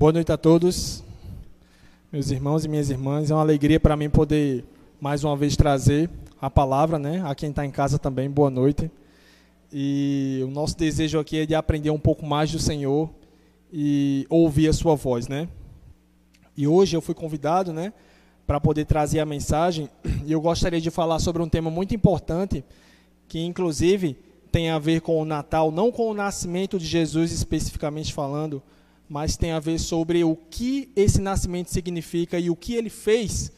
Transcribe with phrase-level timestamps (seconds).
[0.00, 1.04] Boa noite a todos,
[2.10, 3.30] meus irmãos e minhas irmãs.
[3.30, 4.64] É uma alegria para mim poder
[4.98, 6.08] mais uma vez trazer
[6.40, 7.22] a palavra, né?
[7.22, 8.90] A quem está em casa também, boa noite.
[9.70, 13.10] E o nosso desejo aqui é de aprender um pouco mais do Senhor
[13.70, 15.46] e ouvir a Sua voz, né?
[16.56, 17.92] E hoje eu fui convidado, né,
[18.46, 19.86] para poder trazer a mensagem
[20.24, 22.64] e eu gostaria de falar sobre um tema muito importante
[23.28, 24.16] que, inclusive,
[24.50, 28.62] tem a ver com o Natal, não com o nascimento de Jesus especificamente falando,
[29.10, 33.50] mas tem a ver sobre o que esse nascimento significa e o que ele fez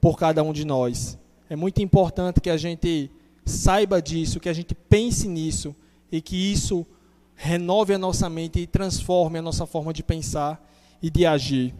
[0.00, 1.18] por cada um de nós.
[1.48, 3.10] É muito importante que a gente
[3.44, 5.74] saiba disso, que a gente pense nisso
[6.12, 6.86] e que isso
[7.34, 10.64] renove a nossa mente e transforme a nossa forma de pensar
[11.02, 11.74] e de agir.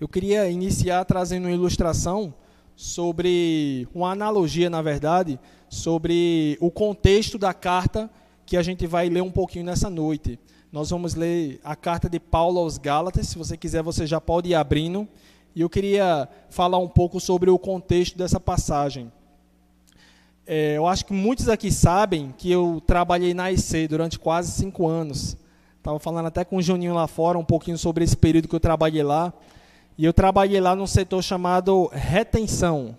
[0.00, 2.34] Eu queria iniciar trazendo uma ilustração
[2.74, 5.38] sobre uma analogia, na verdade,
[5.68, 8.10] sobre o contexto da carta
[8.44, 10.36] que a gente vai ler um pouquinho nessa noite.
[10.74, 13.28] Nós vamos ler a carta de Paulo aos Gálatas.
[13.28, 15.06] Se você quiser, você já pode ir abrindo.
[15.54, 19.12] E eu queria falar um pouco sobre o contexto dessa passagem.
[20.44, 24.88] É, eu acho que muitos aqui sabem que eu trabalhei na IC durante quase cinco
[24.88, 25.36] anos.
[25.78, 28.58] Estava falando até com o Juninho lá fora um pouquinho sobre esse período que eu
[28.58, 29.32] trabalhei lá.
[29.96, 32.98] E eu trabalhei lá num setor chamado retenção.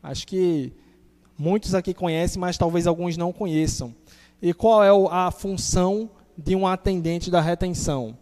[0.00, 0.72] Acho que
[1.36, 3.92] muitos aqui conhecem, mas talvez alguns não conheçam.
[4.40, 8.16] E qual é a função de um atendente da retenção?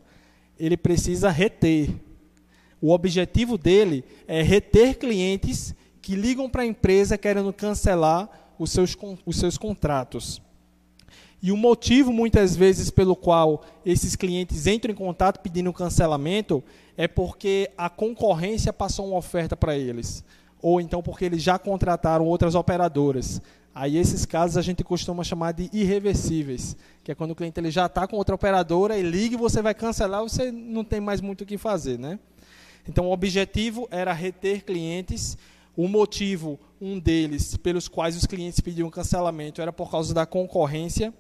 [0.59, 1.91] Ele precisa reter.
[2.81, 8.97] O objetivo dele é reter clientes que ligam para a empresa querendo cancelar os seus,
[9.27, 10.41] os seus contratos.
[11.43, 16.65] E o motivo, muitas vezes, pelo qual esses clientes entram em contato pedindo cancelamento
[16.97, 20.25] é porque a concorrência passou uma oferta para eles.
[20.63, 23.41] Ou então porque eles já contrataram outras operadoras.
[23.79, 26.75] Aí esses casos a gente costuma chamar de irreversíveis,
[27.05, 29.61] que é quando o cliente ele já está com outra operadora e liga e você
[29.61, 32.19] vai cancelar, você não tem mais muito o que fazer, né?
[32.89, 35.37] Então o objetivo era reter clientes.
[35.77, 41.13] O motivo, um deles, pelos quais os clientes pediam cancelamento, era por causa da concorrência.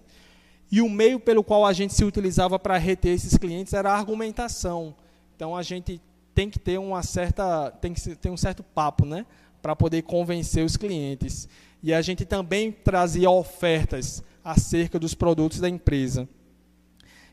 [0.72, 3.98] E o meio pelo qual a gente se utilizava para reter esses clientes era a
[3.98, 4.94] argumentação.
[5.36, 6.00] Então a gente
[6.34, 9.26] tem que ter uma certa, tem que ter um certo papo, né,
[9.60, 11.47] para poder convencer os clientes.
[11.86, 16.28] E a gente também trazia ofertas acerca dos produtos da empresa.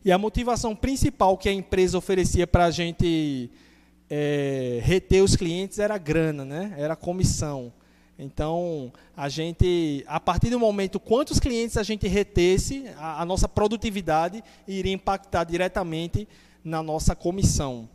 [0.06, 3.50] E a motivação principal que a empresa oferecia para a gente
[4.08, 6.72] é, reter os clientes era grana, né?
[6.78, 7.74] Era comissão.
[8.16, 13.50] Então, a gente, a partir do momento quantos clientes a gente retesse, a, a nossa
[13.50, 16.28] produtividade iria impactar diretamente
[16.64, 17.90] na nossa comissão.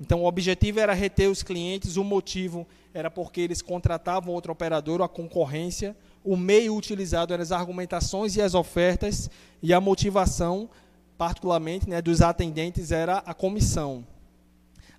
[0.00, 5.02] Então, o objetivo era reter os clientes, o motivo era porque eles contratavam outro operador,
[5.02, 5.96] a concorrência.
[6.22, 9.28] O meio utilizado eram as argumentações e as ofertas,
[9.60, 10.70] e a motivação,
[11.18, 14.06] particularmente, né, dos atendentes, era a comissão.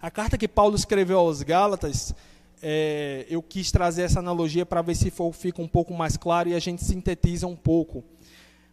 [0.02, 2.14] A carta que Paulo escreveu aos Gálatas,
[2.62, 6.50] é, eu quis trazer essa analogia para ver se for, fica um pouco mais claro
[6.50, 8.04] e a gente sintetiza um pouco.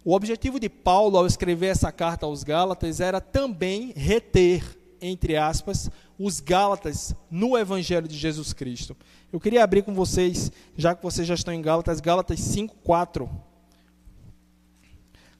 [0.04, 5.91] O objetivo de Paulo, ao escrever essa carta aos Gálatas, era também reter entre aspas,
[6.19, 8.97] os Gálatas no Evangelho de Jesus Cristo.
[9.33, 13.31] Eu queria abrir com vocês, já que vocês já estão em Gálatas, Gálatas 5, 4.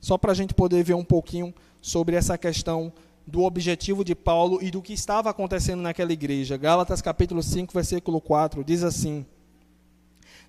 [0.00, 2.93] Só para a gente poder ver um pouquinho sobre essa questão
[3.27, 6.56] do objetivo de Paulo e do que estava acontecendo naquela igreja.
[6.56, 9.25] Gálatas capítulo 5, versículo 4, diz assim: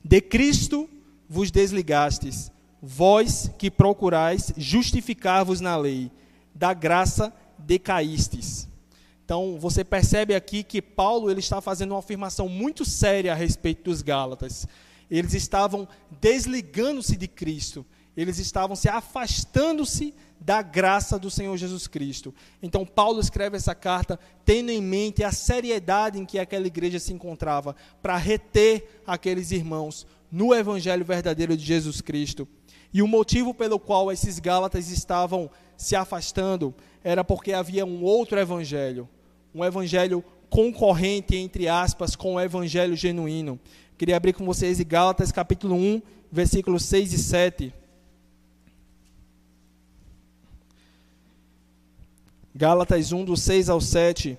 [0.03, 0.89] De Cristo
[1.29, 2.51] vos desligastes,
[2.81, 6.12] vós que procurais justificar-vos na lei,
[6.53, 8.67] da graça decaístes.
[9.25, 13.84] Então, você percebe aqui que Paulo ele está fazendo uma afirmação muito séria a respeito
[13.84, 14.67] dos Gálatas.
[15.09, 15.88] Eles estavam
[16.19, 17.85] desligando-se de Cristo.
[18.16, 22.33] Eles estavam se afastando-se da graça do Senhor Jesus Cristo.
[22.62, 27.13] Então, Paulo escreve essa carta tendo em mente a seriedade em que aquela igreja se
[27.13, 32.47] encontrava, para reter aqueles irmãos no evangelho verdadeiro de Jesus Cristo.
[32.94, 38.39] E o motivo pelo qual esses Gálatas estavam se afastando era porque havia um outro
[38.39, 39.09] evangelho,
[39.53, 43.59] um evangelho concorrente, entre aspas, com o evangelho genuíno.
[43.97, 46.01] Queria abrir com vocês em Gálatas capítulo 1,
[46.31, 47.73] versículos 6 e 7.
[52.55, 54.38] Gálatas 1, do 6 ao 7,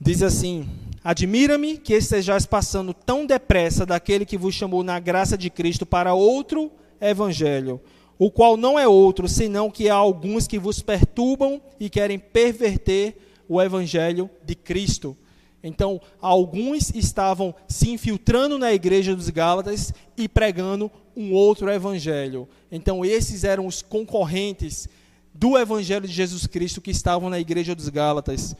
[0.00, 0.68] diz assim:
[1.02, 6.14] Admira-me que estejais passando tão depressa daquele que vos chamou na graça de Cristo para
[6.14, 6.70] outro
[7.00, 7.80] evangelho
[8.24, 13.16] o qual não é outro senão que há alguns que vos perturbam e querem perverter
[13.52, 15.16] o evangelho de Cristo.
[15.62, 22.48] Então, alguns estavam se infiltrando na igreja dos Gálatas e pregando um outro evangelho.
[22.70, 24.88] Então, esses eram os concorrentes
[25.34, 28.56] do evangelho de Jesus Cristo que estavam na igreja dos Gálatas.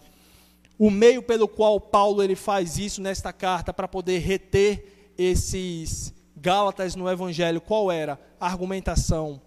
[0.78, 6.96] o meio pelo qual Paulo ele faz isso nesta carta para poder reter esses Gálatas
[6.96, 8.18] no evangelho, qual era?
[8.40, 9.40] A argumentação.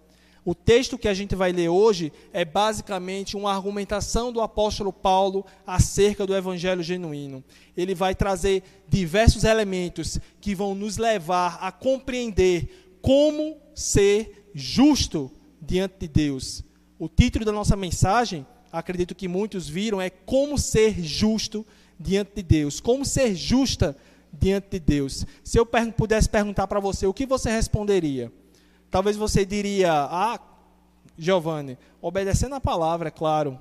[0.46, 5.44] O texto que a gente vai ler hoje é basicamente uma argumentação do apóstolo Paulo
[5.66, 7.42] acerca do evangelho genuíno.
[7.76, 15.96] Ele vai trazer diversos elementos que vão nos levar a compreender como ser justo diante
[15.98, 16.62] de Deus.
[16.96, 21.66] O título da nossa mensagem acredito que muitos viram, é como ser justo
[21.98, 22.78] diante de Deus.
[22.78, 23.96] Como ser justa
[24.32, 25.26] diante de Deus.
[25.42, 28.32] Se eu pudesse perguntar para você, o que você responderia?
[28.96, 30.40] Talvez você diria, ah,
[31.18, 33.60] Giovanni, obedecendo a palavra, é claro.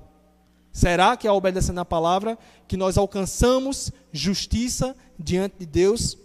[0.72, 2.40] Será que é obedecendo a palavra
[2.70, 6.18] que nós alcançamos justiça diante de Deus?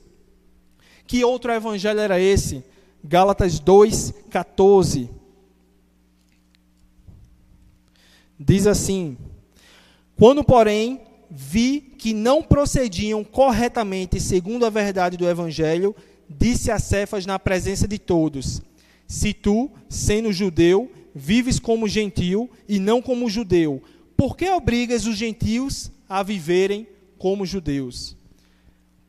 [1.09, 2.63] Que outro evangelho era esse?
[3.03, 5.11] Gálatas 2, 14.
[8.39, 9.19] Diz assim:
[10.17, 15.97] Quando, porém, vi que não procediam corretamente segundo a verdade do Evangelho,
[16.29, 18.63] disse a Cefas na presença de todos:
[19.11, 23.83] Se tu, sendo judeu, vives como gentil e não como judeu,
[24.17, 26.87] por que obrigas os gentios a viverem
[27.19, 28.17] como judeus?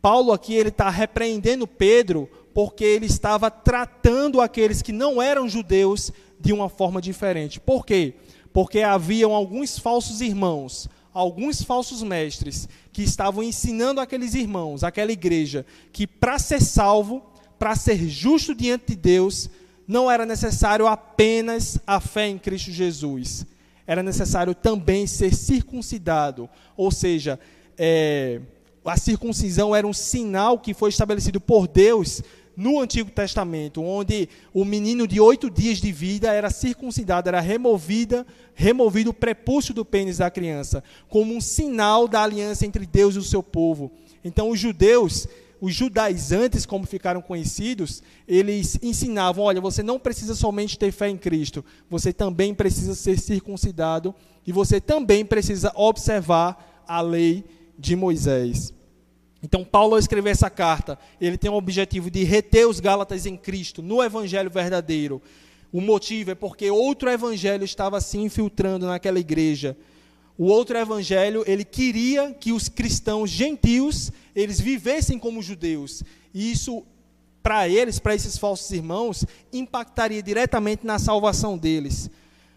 [0.01, 6.12] Paulo aqui ele está repreendendo Pedro porque ele estava tratando aqueles que não eram judeus
[6.39, 7.59] de uma forma diferente.
[7.59, 8.15] Por quê?
[8.53, 15.65] porque haviam alguns falsos irmãos, alguns falsos mestres, que estavam ensinando aqueles irmãos, aquela igreja,
[15.92, 17.21] que para ser salvo,
[17.57, 19.50] para ser justo diante de Deus,
[19.92, 23.46] não era necessário apenas a fé em Cristo Jesus.
[23.86, 26.50] Era necessário também ser circuncidado.
[26.78, 27.38] Ou seja,
[27.78, 28.40] é,
[28.86, 32.24] a circuncisão era um sinal que foi estabelecido por Deus
[32.56, 38.26] no Antigo Testamento, onde o menino de oito dias de vida era circuncidado, era removida,
[38.54, 43.20] removido o prepúcio do pênis da criança, como um sinal da aliança entre Deus e
[43.20, 43.92] o seu povo.
[44.24, 45.28] Então, os judeus,
[45.62, 51.18] os judaizantes, como ficaram conhecidos, eles ensinavam: olha, você não precisa somente ter fé em
[51.18, 54.13] Cristo, você também precisa ser circuncidado
[54.46, 57.46] e você também precisa observar a lei
[57.78, 58.74] de Moisés.
[59.44, 63.38] Então, Paulo, ao escrever essa carta, ele tem o objetivo de reter os Gálatas em
[63.38, 65.22] Cristo, no Evangelho verdadeiro.
[65.72, 69.78] O motivo é porque outro Evangelho estava se infiltrando naquela igreja.
[70.42, 76.02] O outro Evangelho, ele queria que os cristãos gentios, eles vivessem como judeus.
[76.34, 76.84] E isso,
[77.44, 79.24] para eles, para esses falsos irmãos,
[79.54, 82.10] impactaria diretamente na salvação deles.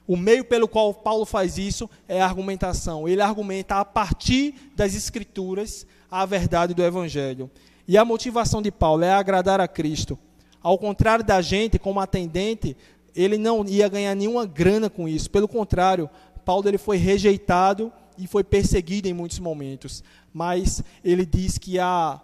[0.06, 3.06] O meio pelo qual Paulo faz isso é a argumentação.
[3.06, 7.50] Ele argumenta a partir das Escrituras a verdade do Evangelho.
[7.86, 10.18] E a motivação de Paulo é agradar a Cristo.
[10.62, 12.74] Ao contrário da gente, como atendente,
[13.14, 15.30] ele não ia ganhar nenhuma grana com isso.
[15.30, 16.08] Pelo contrário,
[16.44, 20.02] Paulo ele foi rejeitado e foi perseguido em muitos momentos.
[20.32, 22.20] Mas ele diz que a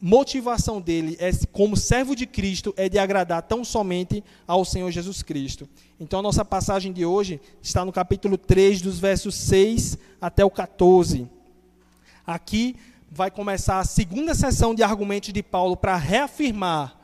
[0.00, 5.22] motivação dele, é, como servo de Cristo, é de agradar tão somente ao Senhor Jesus
[5.22, 5.68] Cristo.
[6.00, 10.50] Então, a nossa passagem de hoje está no capítulo 3, dos versos 6 até o
[10.50, 11.28] 14.
[12.26, 12.74] Aqui
[13.08, 16.98] vai começar a segunda sessão de argumentos de Paulo para reafirmar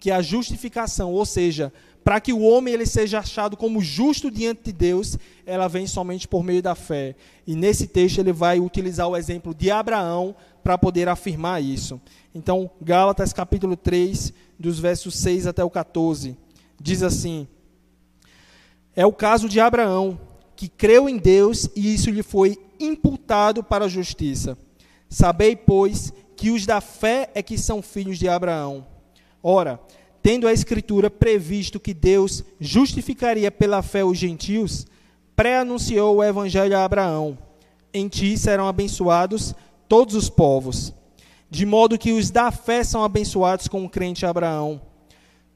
[0.00, 1.72] que a justificação, ou seja,
[2.04, 6.26] para que o homem ele seja achado como justo diante de Deus, ela vem somente
[6.26, 7.14] por meio da fé.
[7.46, 12.00] E nesse texto ele vai utilizar o exemplo de Abraão para poder afirmar isso.
[12.34, 16.36] Então, Gálatas capítulo 3, dos versos 6 até o 14,
[16.80, 17.46] diz assim:
[18.94, 20.18] É o caso de Abraão,
[20.56, 24.56] que creu em Deus e isso lhe foi imputado para a justiça.
[25.08, 28.86] Sabei, pois, que os da fé é que são filhos de Abraão.
[29.42, 29.80] Ora,
[30.22, 34.86] tendo a Escritura previsto que Deus justificaria pela fé os gentios,
[35.34, 37.38] pré-anunciou o Evangelho a Abraão:
[37.92, 39.54] Em ti serão abençoados
[39.88, 40.92] todos os povos.
[41.48, 44.80] De modo que os da fé são abençoados com o crente Abraão.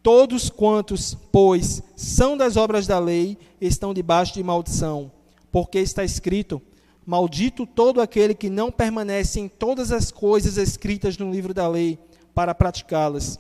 [0.03, 5.11] Todos quantos, pois, são das obras da lei, estão debaixo de maldição,
[5.53, 6.61] porque está escrito:
[7.07, 11.99] Maldito todo aquele que não permanece em todas as coisas escritas no livro da lei
[12.35, 13.39] para praticá-las.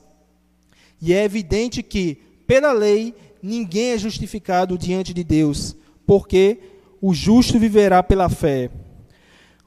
[1.05, 6.59] E é evidente que, pela lei, ninguém é justificado diante de Deus, porque
[6.99, 8.71] o justo viverá pela fé.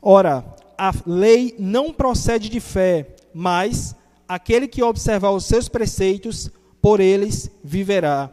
[0.02, 0.44] Ora,
[0.76, 3.96] a lei não procede de fé, mas
[4.28, 6.50] aquele que observar os seus preceitos,
[6.82, 8.32] por eles viverá.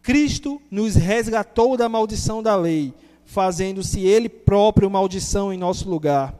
[0.00, 2.94] Cristo nos resgatou da maldição da lei
[3.26, 6.34] fazendo-se ele próprio maldição em nosso lugar.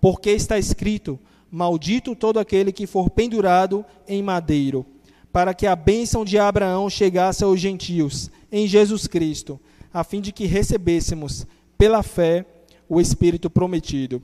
[0.00, 1.18] Porque está escrito:
[1.50, 4.84] Maldito todo aquele que for pendurado em madeiro,
[5.32, 9.60] para que a bênção de Abraão chegasse aos gentios, em Jesus Cristo,
[9.92, 11.46] a fim de que recebêssemos,
[11.78, 12.44] pela fé,
[12.88, 14.22] o Espírito prometido.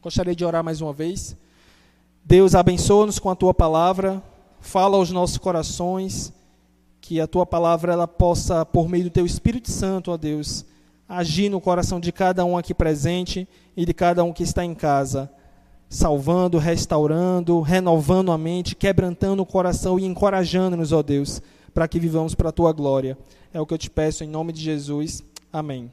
[0.00, 1.36] Gostaria de orar mais uma vez.
[2.24, 4.22] Deus, abençoa-nos com a tua palavra,
[4.60, 6.32] fala aos nossos corações,
[7.00, 10.64] que a tua palavra ela possa, por meio do teu Espírito Santo, ó Deus,
[11.08, 14.74] agir no coração de cada um aqui presente e de cada um que está em
[14.74, 15.30] casa,
[15.92, 21.42] salvando, restaurando, renovando a mente, quebrantando o coração e encorajando-nos, ó Deus,
[21.74, 23.16] para que vivamos para a tua glória.
[23.52, 25.22] É o que eu te peço em nome de Jesus.
[25.52, 25.92] Amém.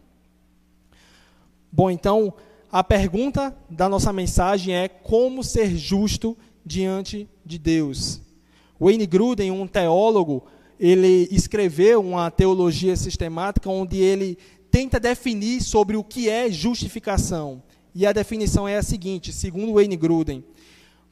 [1.70, 2.34] Bom, então,
[2.72, 8.22] a pergunta da nossa mensagem é como ser justo diante de Deus.
[8.80, 10.46] Wayne Gruden, um teólogo,
[10.80, 14.38] ele escreveu uma teologia sistemática onde ele
[14.72, 17.62] tenta definir sobre o que é justificação.
[18.00, 20.42] E a definição é a seguinte, segundo Wayne Gruden,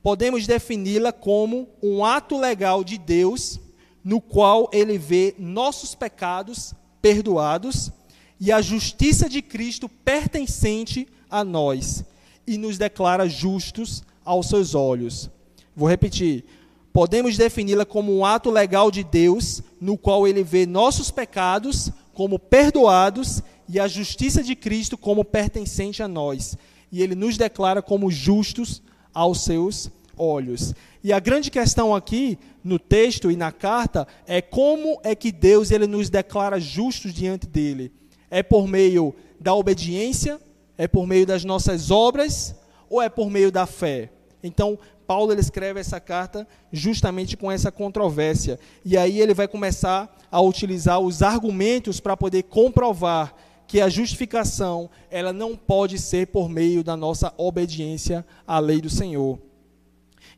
[0.02, 3.60] podemos defini-la como um ato legal de Deus
[4.02, 7.92] no qual ele vê nossos pecados perdoados
[8.40, 12.06] e a justiça de Cristo pertencente a nós
[12.48, 15.30] e nos declara justos aos seus olhos.
[15.76, 16.46] Vou repetir.
[16.94, 22.40] Podemos defini-la como um ato legal de Deus, no qual ele vê nossos pecados como
[22.40, 26.58] perdoados e a justiça de Cristo como pertencente a nós.
[26.92, 28.82] E ele nos declara como justos
[29.14, 30.74] aos seus olhos.
[31.04, 35.72] E a grande questão aqui no texto e na carta é como é que Deus
[35.72, 37.92] ele nos declara justos diante dele.
[38.30, 40.40] É por meio da obediência,
[40.78, 42.56] é por meio das nossas obras
[42.90, 44.10] ou é por meio da fé?
[44.44, 44.78] Então,
[45.08, 48.60] Paulo ele escreve essa carta justamente com essa controvérsia.
[48.84, 53.34] E aí ele vai começar a utilizar os argumentos para poder comprovar
[53.68, 58.90] que a justificação, ela não pode ser por meio da nossa obediência à lei do
[58.90, 59.40] Senhor.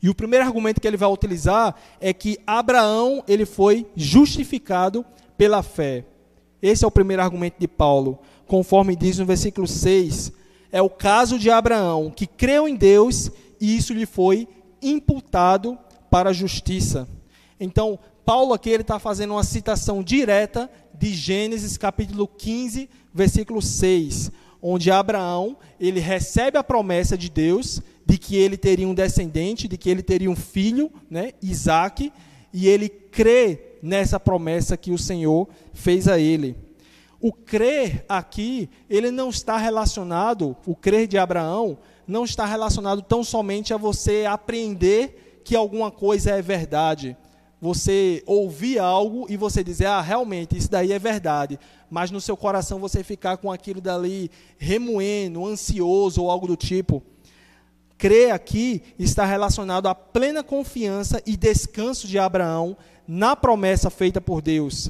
[0.02, 5.06] E o primeiro argumento que ele vai utilizar é que Abraão, ele foi justificado
[5.38, 6.06] pela fé.
[6.62, 10.32] Esse é o primeiro argumento de Paulo, conforme diz no versículo 6.
[10.72, 14.48] É o caso de Abraão, que creu em Deus e isso lhe foi
[14.82, 15.78] imputado
[16.10, 17.08] para a justiça.
[17.60, 24.92] Então, Paulo aqui está fazendo uma citação direta de Gênesis capítulo 15, versículo 6, onde
[24.92, 29.90] Abraão ele recebe a promessa de Deus de que ele teria um descendente, de que
[29.90, 32.12] ele teria um filho, né, Isaac,
[32.52, 36.56] e ele crê nessa promessa que o Senhor fez a ele.
[37.22, 43.24] O crer aqui, ele não está relacionado, o crer de Abraão, não está relacionado tão
[43.24, 47.16] somente a você aprender que alguma coisa é verdade.
[47.62, 51.60] Você ouvir algo e você dizer, ah, realmente, isso daí é verdade.
[51.90, 57.04] Mas no seu coração você ficar com aquilo dali remoendo, ansioso ou algo do tipo.
[57.98, 64.42] Crer aqui está relacionado à plena confiança e descanso de Abraão na promessa feita por
[64.42, 64.90] Deus.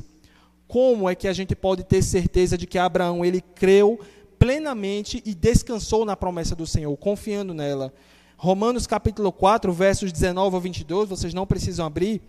[0.68, 4.00] Como é que a gente pode ter certeza de que Abraão ele creu
[4.38, 7.92] plenamente e descansou na promessa do Senhor, confiando nela?
[8.38, 12.22] Romanos capítulo 4, versos 19 a 22, vocês não precisam abrir,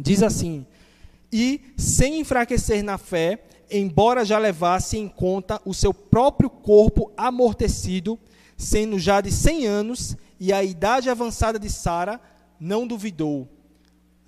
[0.00, 0.66] diz assim:
[1.32, 8.18] E sem enfraquecer na fé, embora já levasse em conta o seu próprio corpo amortecido,
[8.56, 12.20] sendo já de 100 anos, e a idade avançada de Sara,
[12.58, 13.48] não duvidou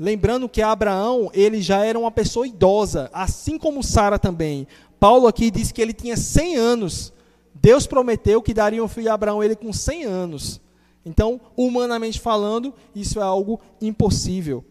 [0.02, 4.67] Lembrando que Abraão, ele já era uma pessoa idosa, assim como Sara também.
[4.99, 7.12] Paulo aqui diz que ele tinha 100 anos.
[7.55, 10.61] Deus prometeu que daria um filho a Abraão ele com 100 anos.
[11.07, 14.64] Então, humanamente falando, isso é algo impossível.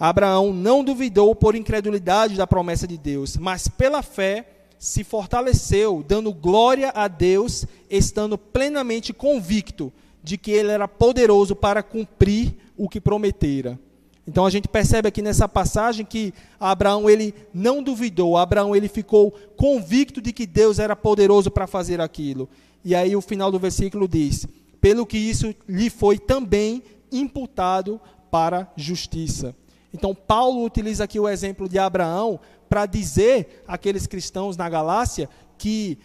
[0.00, 4.46] Abraão não duvidou por incredulidade da promessa de Deus, mas pela fé
[4.78, 9.92] se fortaleceu, dando glória a Deus, estando plenamente convicto
[10.24, 13.78] de que ele era poderoso para cumprir o que prometera.
[14.26, 19.32] Então a gente percebe aqui nessa passagem que Abraão ele não duvidou, Abraão ele ficou
[19.54, 22.48] convicto de que Deus era poderoso para fazer aquilo.
[22.82, 24.46] E aí o final do versículo diz:
[24.80, 29.54] "Pelo que isso lhe foi também imputado para justiça".
[29.92, 35.28] Então Paulo utiliza aqui o exemplo de Abraão para dizer àqueles cristãos na Galácia
[35.58, 35.98] que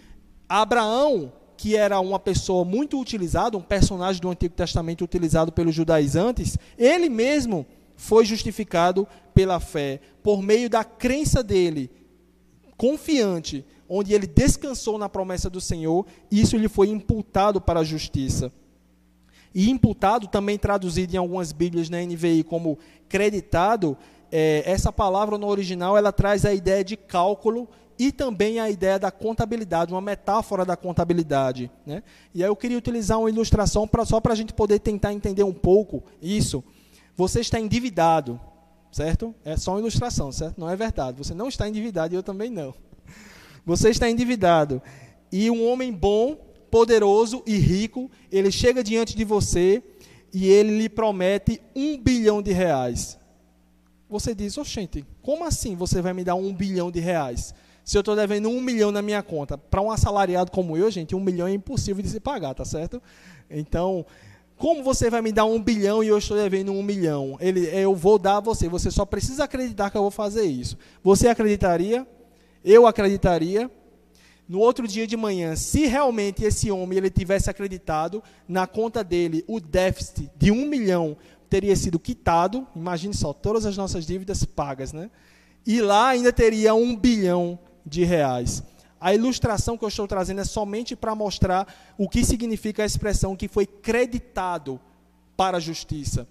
[0.49, 6.57] Abraão, que era uma pessoa muito utilizada, um personagem do Antigo Testamento utilizado pelos judaizantes,
[6.77, 7.65] ele mesmo
[7.95, 11.89] foi justificado pela fé, por meio da crença dele,
[12.75, 18.51] confiante, onde ele descansou na promessa do Senhor, isso lhe foi imputado para a justiça.
[19.55, 23.97] E imputado, também traduzido em algumas Bíblias na NVI como creditado,
[24.29, 28.99] é, essa palavra no original ela traz a ideia de cálculo e também a ideia
[28.99, 31.71] da contabilidade, uma metáfora da contabilidade.
[31.85, 32.03] Né?
[32.33, 35.43] E aí eu queria utilizar uma ilustração pra, só para a gente poder tentar entender
[35.43, 36.61] um pouco isso.
[37.15, 38.37] Você está endividado,
[38.91, 39.33] certo?
[39.45, 40.59] É só uma ilustração, certo?
[40.59, 41.17] Não é verdade.
[41.17, 42.73] Você não está endividado e eu também não.
[43.65, 44.81] Você está endividado.
[45.31, 46.37] E um homem bom
[46.75, 49.81] poderoso e rico, ele chega diante de você
[50.33, 53.17] e ele lhe promete um bilhão de reais.
[54.09, 57.55] Você diz, oxente, como assim você vai me dar um bilhão de reais?
[57.81, 61.15] Se eu estou devendo um milhão na minha conta, para um assalariado como eu, gente,
[61.15, 63.01] um milhão é impossível de se pagar, tá certo?
[63.49, 64.05] Então,
[64.57, 67.37] como você vai me dar um bilhão e eu estou devendo um milhão?
[67.39, 70.77] Ele, eu vou dar a você, você só precisa acreditar que eu vou fazer isso.
[71.01, 72.05] Você acreditaria?
[72.65, 73.71] Eu acreditaria?
[74.47, 79.43] No outro dia de manhã, se realmente esse homem ele tivesse acreditado, na conta dele
[79.47, 81.17] o déficit de um milhão
[81.49, 85.09] teria sido quitado, imagine só, todas as nossas dívidas pagas, né?
[85.65, 88.61] E lá ainda teria um bilhão de reais.
[88.99, 93.35] A ilustração que eu estou trazendo é somente para mostrar o que significa a expressão
[93.35, 94.79] que foi creditado
[95.35, 96.27] para a justiça.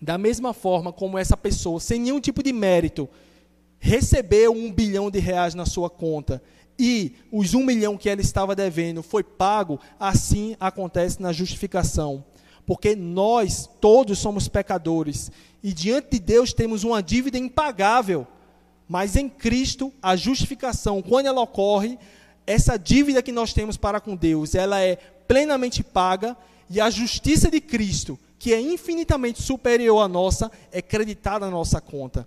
[0.00, 3.08] Da mesma forma como essa pessoa, sem nenhum tipo de mérito,
[3.78, 6.42] recebeu um bilhão de reais na sua conta
[6.78, 12.24] e os um milhão que ela estava devendo foi pago, assim acontece na justificação.
[12.66, 15.30] Porque nós todos somos pecadores
[15.62, 18.26] e diante de Deus temos uma dívida impagável.
[18.88, 21.98] Mas em Cristo, a justificação, quando ela ocorre,
[22.46, 26.36] essa dívida que nós temos para com Deus, ela é plenamente paga
[26.68, 31.80] e a justiça de Cristo, que é infinitamente superior à nossa, é creditada na nossa
[31.80, 32.26] conta.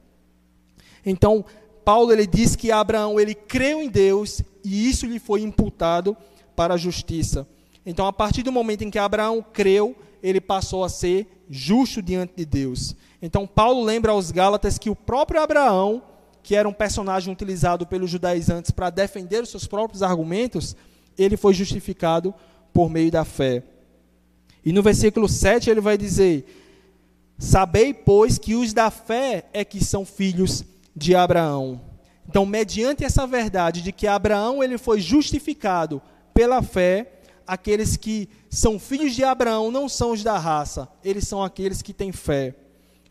[1.06, 1.46] Então,
[1.90, 6.16] Paulo ele diz que Abraão ele creu em Deus e isso lhe foi imputado
[6.56, 7.48] para a justiça.
[7.84, 12.34] Então, a partir do momento em que Abraão creu, ele passou a ser justo diante
[12.36, 12.96] de Deus.
[13.20, 16.04] Então, Paulo lembra aos Gálatas que o próprio Abraão
[16.44, 20.76] que era um personagem utilizado pelos judaizantes para defender os seus próprios argumentos,
[21.18, 22.36] ele foi justificado
[22.72, 23.64] por meio da fé.
[24.64, 26.46] E no versículo 7 ele vai dizer:
[27.40, 30.70] Sabei, pois, que os da fé é que são filhos de
[31.16, 31.80] Abraão.
[32.28, 36.02] Então, mediante essa verdade de que Abraão ele foi justificado
[36.34, 41.44] pela fé, aqueles que são filhos de Abraão não são os da raça, eles são
[41.44, 42.56] aqueles que têm fé.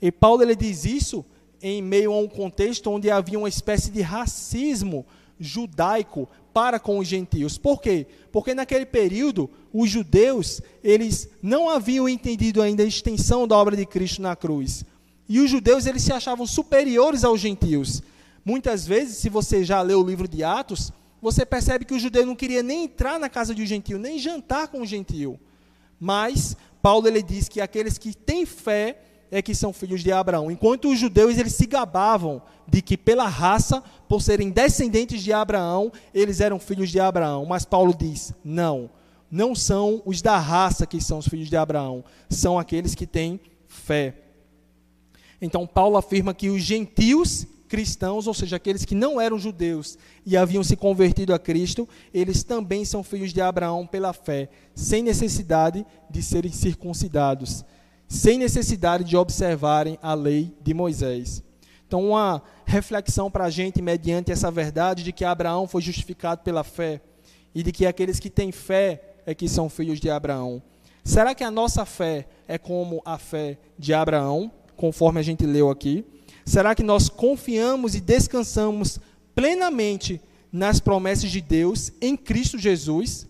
[0.01, 1.25] E Paulo ele diz isso
[1.61, 5.05] em meio a um contexto onde havia uma espécie de racismo
[5.41, 7.59] judaico para com os gentios.
[7.59, 8.07] Por quê?
[8.33, 13.87] Porque naquele período os judeus, eles não haviam entendido ainda a extensão da obra de
[13.87, 14.85] Cristo na cruz.
[15.29, 18.03] E os judeus, eles se achavam superiores aos gentios.
[18.45, 22.25] Muitas vezes, se você já leu o livro de Atos, você percebe que o judeu
[22.25, 25.39] não queria nem entrar na casa de um gentio, nem jantar com um gentio.
[26.01, 30.51] Mas Paulo ele diz que aqueles que têm fé é que são filhos de Abraão.
[30.51, 35.93] Enquanto os judeus eles se gabavam de que pela raça, por serem descendentes de Abraão,
[36.15, 37.45] eles eram filhos de Abraão.
[37.45, 38.89] Mas Paulo diz: não,
[39.31, 43.41] não são os da raça que são os filhos de Abraão, são aqueles que têm
[43.67, 44.28] fé.
[45.41, 50.37] Então Paulo afirma que os gentios cristãos, ou seja, aqueles que não eram judeus e
[50.37, 55.85] haviam se convertido a Cristo, eles também são filhos de Abraão pela fé, sem necessidade
[56.11, 57.65] de serem circuncidados
[58.09, 61.43] sem necessidade de observarem a lei de Moisés.
[61.87, 66.65] Então, uma reflexão para a gente, mediante essa verdade de que Abraão foi justificado pela
[66.65, 67.01] fé
[67.55, 70.63] e de que aqueles que têm fé é que são filhos de Abraão.
[71.05, 75.69] Será que a nossa fé é como a fé de Abraão, conforme a gente leu
[75.69, 76.05] aqui?
[76.47, 78.99] Será que nós confiamos e descansamos
[79.35, 83.27] plenamente nas promessas de Deus em Cristo Jesus,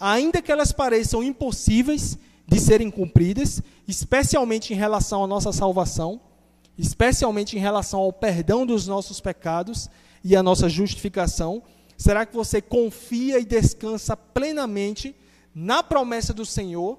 [0.00, 6.20] ainda que elas pareçam impossíveis de serem cumpridas, especialmente em relação à nossa salvação,
[6.78, 9.90] especialmente em relação ao perdão dos nossos pecados
[10.24, 11.62] e à nossa justificação?
[11.98, 15.14] Será que você confia e descansa plenamente
[15.54, 16.98] na promessa do Senhor?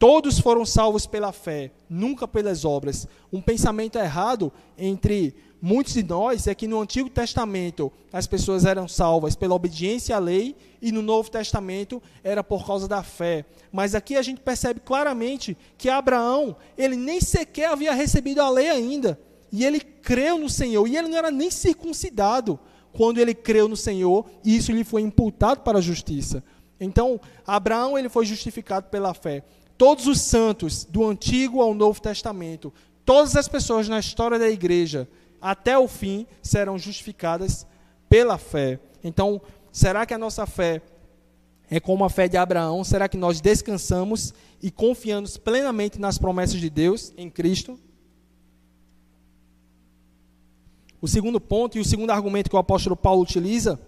[0.00, 3.06] Todos foram salvos pela fé, nunca pelas obras.
[3.30, 8.88] Um pensamento errado entre muitos de nós é que no Antigo Testamento as pessoas eram
[8.88, 13.44] salvas pela obediência à lei e no Novo Testamento era por causa da fé.
[13.70, 18.70] Mas aqui a gente percebe claramente que Abraão, ele nem sequer havia recebido a lei
[18.70, 19.20] ainda,
[19.52, 22.58] e ele creu no Senhor, e ele não era nem circuncidado
[22.90, 26.42] quando ele creu no Senhor, e isso lhe foi imputado para a justiça.
[26.80, 29.44] Então, Abraão ele foi justificado pela fé.
[29.80, 32.70] Todos os santos do Antigo ao Novo Testamento,
[33.02, 35.08] todas as pessoas na história da igreja,
[35.40, 37.66] até o fim serão justificadas
[38.06, 38.78] pela fé.
[39.02, 39.40] Então,
[39.72, 40.82] será que a nossa fé
[41.70, 42.84] é como a fé de Abraão?
[42.84, 47.80] Será que nós descansamos e confiamos plenamente nas promessas de Deus em Cristo?
[51.00, 53.80] O segundo ponto e o segundo argumento que o apóstolo Paulo utiliza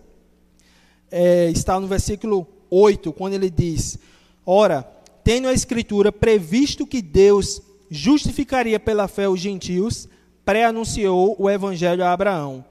[1.11, 3.99] é, está no versículo 8, quando ele diz:
[4.47, 10.09] Ora, tendo a Escritura previsto que Deus justificaria pela fé os gentios,
[10.45, 12.65] pré-anunciou o evangelho a Abraão.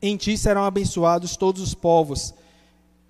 [0.00, 2.34] Em ti serão abençoados todos os povos.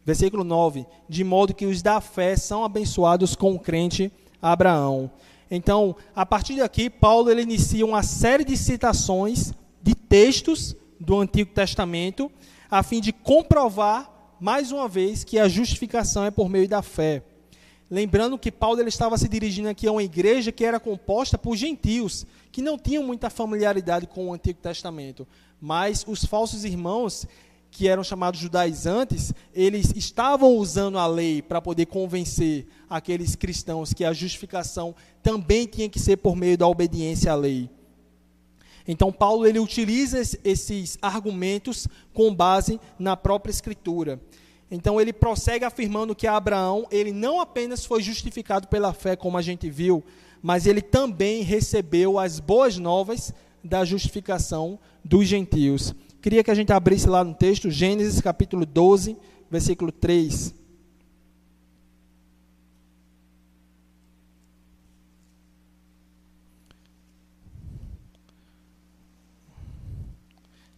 [0.04, 5.10] Versículo 9: De modo que os da fé são abençoados com o crente Abraão.
[5.50, 9.52] Então, a partir daqui, Paulo ele inicia uma série de citações
[9.82, 12.30] de textos do Antigo Testamento,
[12.70, 17.22] a fim de comprovar, mais uma vez, que a justificação é por meio da fé.
[17.90, 21.56] Lembrando que Paulo ele estava se dirigindo aqui a uma igreja que era composta por
[21.56, 25.26] gentios, que não tinham muita familiaridade com o Antigo Testamento.
[25.60, 27.26] Mas os falsos irmãos,
[27.70, 34.04] que eram chamados judaizantes, eles estavam usando a lei para poder convencer aqueles cristãos que
[34.04, 37.70] a justificação também tinha que ser por meio da obediência à lei.
[38.86, 44.20] Então Paulo ele utiliza esses argumentos com base na própria escritura.
[44.70, 49.42] Então ele prossegue afirmando que Abraão, ele não apenas foi justificado pela fé, como a
[49.42, 50.04] gente viu,
[50.42, 53.32] mas ele também recebeu as boas novas
[53.64, 55.94] da justificação dos gentios.
[56.20, 59.16] Queria que a gente abrisse lá no texto, Gênesis capítulo 12,
[59.50, 60.54] versículo 3.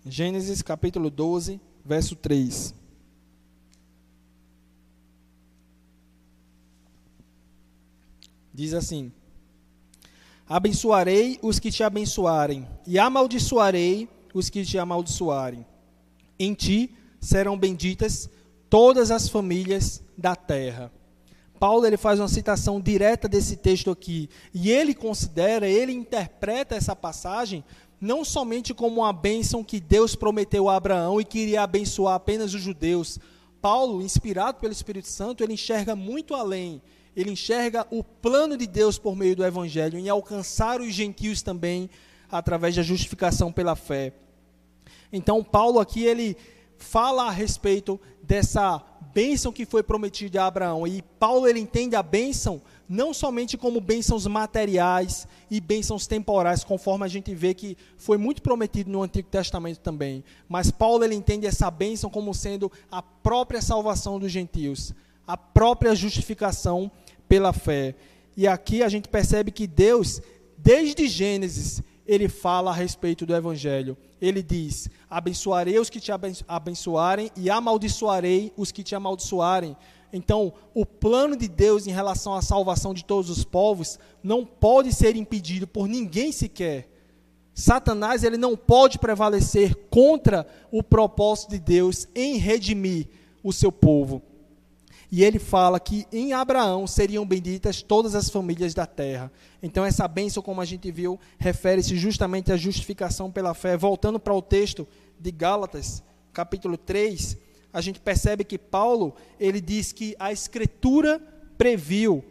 [0.06, 2.79] Gênesis capítulo 12, verso 3.
[8.52, 9.12] Diz assim:
[10.48, 15.64] Abençoarei os que te abençoarem, e amaldiçoarei os que te amaldiçoarem.
[16.38, 18.28] Em ti serão benditas
[18.68, 20.92] todas as famílias da terra.
[21.58, 26.96] Paulo ele faz uma citação direta desse texto aqui, e ele considera, ele interpreta essa
[26.96, 27.62] passagem
[28.00, 32.54] não somente como uma bênção que Deus prometeu a Abraão e que iria abençoar apenas
[32.54, 33.18] os judeus.
[33.60, 36.80] Paulo, inspirado pelo Espírito Santo, ele enxerga muito além.
[37.20, 41.90] Ele enxerga o plano de Deus por meio do evangelho em alcançar os gentios também
[42.30, 44.12] através da justificação pela fé.
[45.12, 46.36] Então, Paulo aqui ele
[46.78, 50.86] fala a respeito dessa bênção que foi prometida a Abraão.
[50.86, 57.04] E Paulo ele entende a bênção não somente como bênçãos materiais e bênçãos temporais, conforme
[57.04, 61.46] a gente vê que foi muito prometido no Antigo Testamento também, mas Paulo ele entende
[61.46, 64.92] essa bênção como sendo a própria salvação dos gentios,
[65.24, 66.90] a própria justificação
[67.30, 67.94] pela fé.
[68.36, 70.20] E aqui a gente percebe que Deus,
[70.58, 73.96] desde Gênesis, ele fala a respeito do Evangelho.
[74.20, 76.10] Ele diz: Abençoarei os que te
[76.48, 79.76] abençoarem e amaldiçoarei os que te amaldiçoarem.
[80.12, 84.92] Então, o plano de Deus em relação à salvação de todos os povos não pode
[84.92, 86.90] ser impedido por ninguém sequer.
[87.54, 93.06] Satanás ele não pode prevalecer contra o propósito de Deus em redimir
[93.40, 94.20] o seu povo.
[95.12, 99.30] E ele fala que em Abraão seriam benditas todas as famílias da terra.
[99.60, 103.76] Então, essa bênção, como a gente viu, refere-se justamente à justificação pela fé.
[103.76, 104.86] Voltando para o texto
[105.18, 106.00] de Gálatas,
[106.32, 107.36] capítulo 3,
[107.72, 111.20] a gente percebe que Paulo, ele diz que a Escritura
[111.58, 112.24] previu.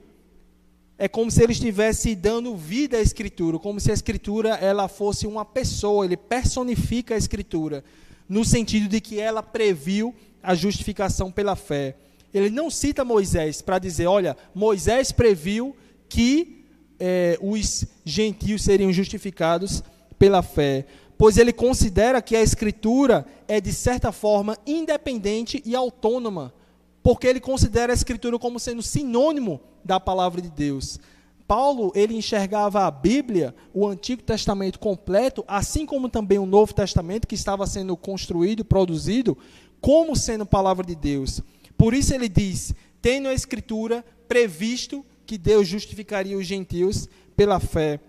[0.98, 5.28] É como se ele estivesse dando vida à Escritura, como se a Escritura ela fosse
[5.28, 7.84] uma pessoa, ele personifica a Escritura,
[8.28, 11.96] no sentido de que ela previu a justificação pela fé.
[12.34, 15.76] Ele não cita Moisés para dizer, olha, Moisés previu
[16.08, 16.66] que
[17.00, 19.84] é, os gentios seriam justificados
[20.18, 20.86] pela fé,
[21.18, 26.54] pois ele considera que a Escritura é, de certa forma, independente e autônoma,
[27.02, 31.00] porque ele considera a Escritura como sendo sinônimo da palavra de Deus.
[31.48, 37.28] Paulo, ele enxergava a Bíblia, o Antigo Testamento completo, assim como também o Novo Testamento,
[37.28, 39.36] que estava sendo construído, produzido,
[39.82, 41.42] como sendo palavra de Deus.
[41.80, 48.02] Por isso ele diz: tendo a Escritura previsto que Deus justificaria os gentios pela fé.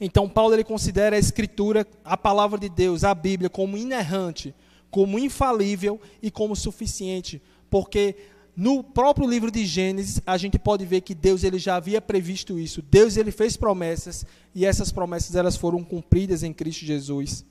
[0.00, 4.52] Então Paulo ele considera a Escritura, a palavra de Deus, a Bíblia, como inerrante,
[4.90, 7.40] como infalível e como suficiente,
[7.70, 8.16] porque
[8.56, 12.58] no próprio livro de Gênesis a gente pode ver que Deus ele já havia previsto
[12.58, 12.82] isso.
[12.82, 17.44] Deus ele fez promessas e essas promessas elas foram cumpridas em Cristo Jesus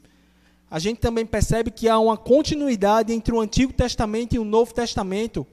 [0.71, 4.73] a gente também percebe que há uma continuidade entre o Antigo Testamento e o Novo
[4.73, 5.45] Testamento.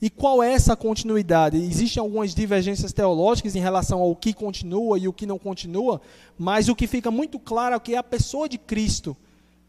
[0.00, 1.56] E qual é essa continuidade?
[1.56, 6.00] Existem algumas divergências teológicas em relação ao que continua e o que não continua,
[6.38, 9.16] mas o que fica muito claro é que é a pessoa de Cristo.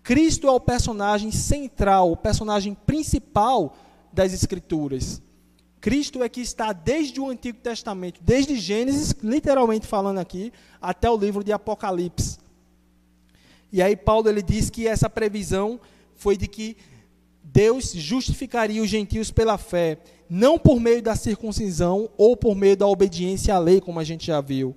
[0.04, 3.76] Cristo é o personagem central, o personagem principal
[4.14, 5.24] das Escrituras.
[5.82, 11.18] Cristo é que está desde o Antigo Testamento, desde Gênesis, literalmente falando aqui, até o
[11.18, 12.45] livro de Apocalipse.
[13.76, 15.82] E aí Paulo ele diz que essa previsão
[16.16, 16.78] foi de que
[17.44, 19.98] Deus justificaria os gentios pela fé,
[20.30, 24.28] não por meio da circuncisão ou por meio da obediência à lei, como a gente
[24.28, 24.74] já viu.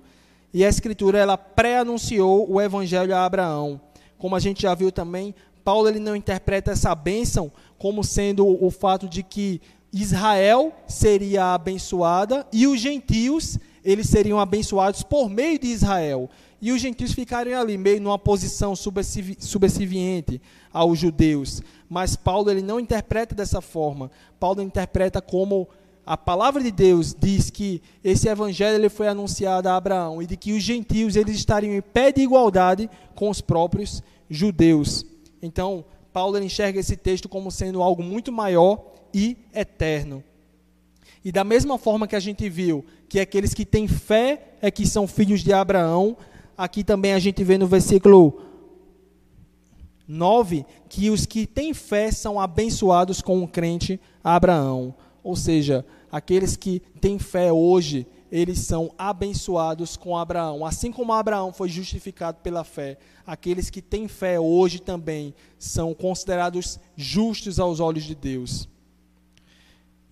[0.53, 3.79] E a escritura ela pré-anunciou o evangelho a Abraão.
[4.17, 5.33] Como a gente já viu também,
[5.63, 9.61] Paulo ele não interpreta essa bênção como sendo o fato de que
[9.93, 16.29] Israel seria abençoada e os gentios eles seriam abençoados por meio de Israel.
[16.61, 20.41] E os gentios ficariam ali, meio numa posição subserviente
[20.73, 21.61] aos judeus.
[21.89, 24.11] Mas Paulo ele não interpreta dessa forma.
[24.39, 25.67] Paulo interpreta como
[26.05, 30.35] a palavra de Deus diz que esse evangelho ele foi anunciado a Abraão e de
[30.35, 35.05] que os gentios eles estariam em pé de igualdade com os próprios judeus.
[35.41, 40.23] Então, Paulo enxerga esse texto como sendo algo muito maior e eterno.
[41.23, 44.87] E da mesma forma que a gente viu que aqueles que têm fé é que
[44.87, 46.17] são filhos de Abraão,
[46.59, 48.41] aqui também a gente vê no versículo
[50.05, 54.93] 9 que os que têm fé são abençoados com o crente Abraão.
[55.23, 60.65] Ou seja, aqueles que têm fé hoje, eles são abençoados com Abraão.
[60.65, 66.77] Assim como Abraão foi justificado pela fé, aqueles que têm fé hoje também são considerados
[66.93, 68.67] justos aos olhos de Deus.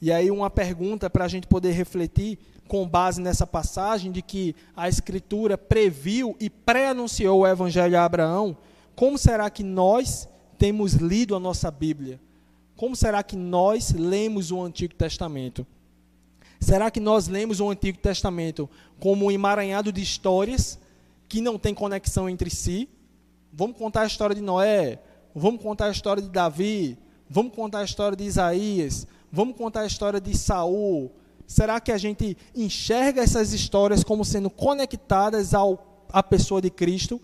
[0.01, 4.55] E aí, uma pergunta para a gente poder refletir com base nessa passagem de que
[4.75, 8.57] a Escritura previu e pré-anunciou o Evangelho a Abraão.
[8.95, 10.27] Como será que nós
[10.57, 12.19] temos lido a nossa Bíblia?
[12.75, 15.65] Como será que nós lemos o Antigo Testamento?
[16.59, 20.77] Será que nós lemos o Antigo Testamento como um emaranhado de histórias
[21.27, 22.89] que não tem conexão entre si?
[23.51, 24.99] Vamos contar a história de Noé,
[25.33, 26.97] vamos contar a história de Davi,
[27.29, 31.11] vamos contar a história de Isaías, Vamos contar a história de Saul.
[31.47, 37.21] Será que a gente enxerga essas histórias como sendo conectadas ao, à pessoa de Cristo?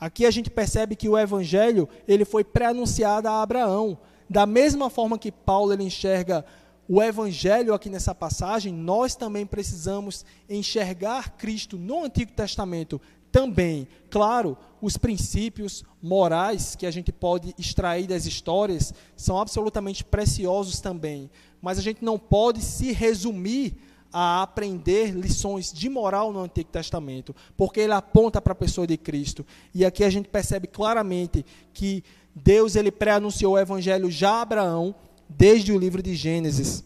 [0.00, 3.98] Aqui a gente percebe que o evangelho ele foi pré-anunciado a Abraão.
[4.30, 6.42] Da mesma forma que Paulo ele enxerga
[6.88, 13.86] o evangelho aqui nessa passagem, nós também precisamos enxergar Cristo no Antigo Testamento também.
[14.08, 21.30] Claro, os princípios morais que a gente pode extrair das histórias são absolutamente preciosos também,
[21.60, 23.76] mas a gente não pode se resumir
[24.12, 28.96] a aprender lições de moral no Antigo Testamento, porque ele aponta para a pessoa de
[28.96, 29.46] Cristo.
[29.74, 32.02] E aqui a gente percebe claramente que
[32.34, 34.94] Deus ele pré-anunciou o evangelho já a Abraão
[35.28, 36.84] desde o livro de Gênesis.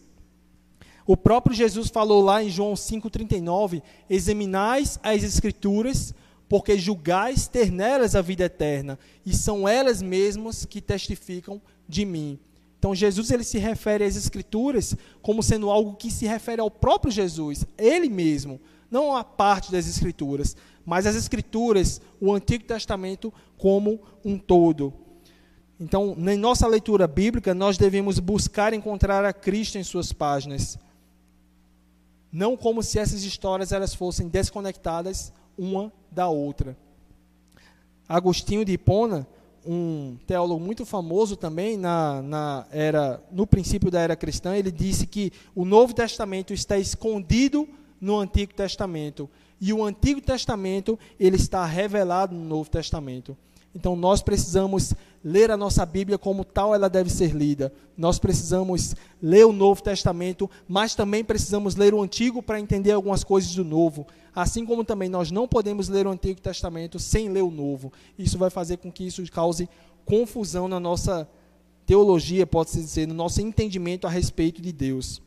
[1.07, 6.13] O próprio Jesus falou lá em João 5:39, examinais as escrituras,
[6.49, 12.39] porque julgais ter nelas a vida eterna, e são elas mesmas que testificam de mim.
[12.85, 17.11] Então Jesus ele se refere às escrituras como sendo algo que se refere ao próprio
[17.11, 23.99] Jesus, ele mesmo, não a parte das escrituras, mas as escrituras, o Antigo Testamento como
[24.23, 24.93] um todo.
[25.79, 30.77] Então, na nossa leitura bíblica, nós devemos buscar encontrar a Cristo em suas páginas.
[32.31, 36.77] Não como se essas histórias elas fossem desconectadas uma da outra.
[38.07, 39.27] Agostinho de Hipona,
[39.65, 45.07] um teólogo muito famoso também na, na era, no princípio da era cristã, ele disse
[45.07, 47.67] que o Novo Testamento está escondido
[47.99, 53.37] no Antigo Testamento e o Antigo Testamento ele está revelado no Novo Testamento.
[53.75, 57.73] Então nós precisamos ler a nossa Bíblia como tal ela deve ser lida.
[57.97, 63.23] Nós precisamos ler o Novo Testamento, mas também precisamos ler o Antigo para entender algumas
[63.23, 64.07] coisas do Novo.
[64.33, 67.91] Assim como também nós não podemos ler o Antigo Testamento sem ler o Novo.
[68.17, 69.67] Isso vai fazer com que isso cause
[70.05, 71.27] confusão na nossa
[71.85, 75.21] teologia, pode-se dizer, no nosso entendimento a respeito de Deus.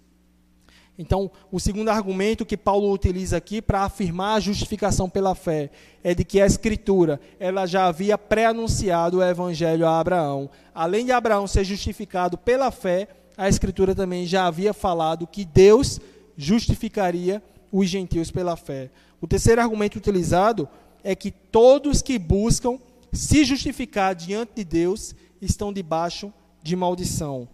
[0.98, 5.70] Então, o segundo argumento que Paulo utiliza aqui para afirmar a justificação pela fé
[6.02, 10.50] é de que a Escritura ela já havia pré-anunciado o Evangelho a Abraão.
[10.74, 13.06] Além de Abraão ser justificado pela fé,
[13.36, 16.00] a Escritura também já havia falado que Deus
[16.36, 18.90] justificaria os gentios pela fé.
[19.20, 20.68] O terceiro argumento utilizado
[21.04, 22.76] é que todos que buscam
[23.12, 27.48] se justificar diante de Deus estão debaixo de maldição.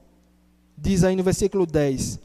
[0.79, 2.25] Diz aí no versículo 10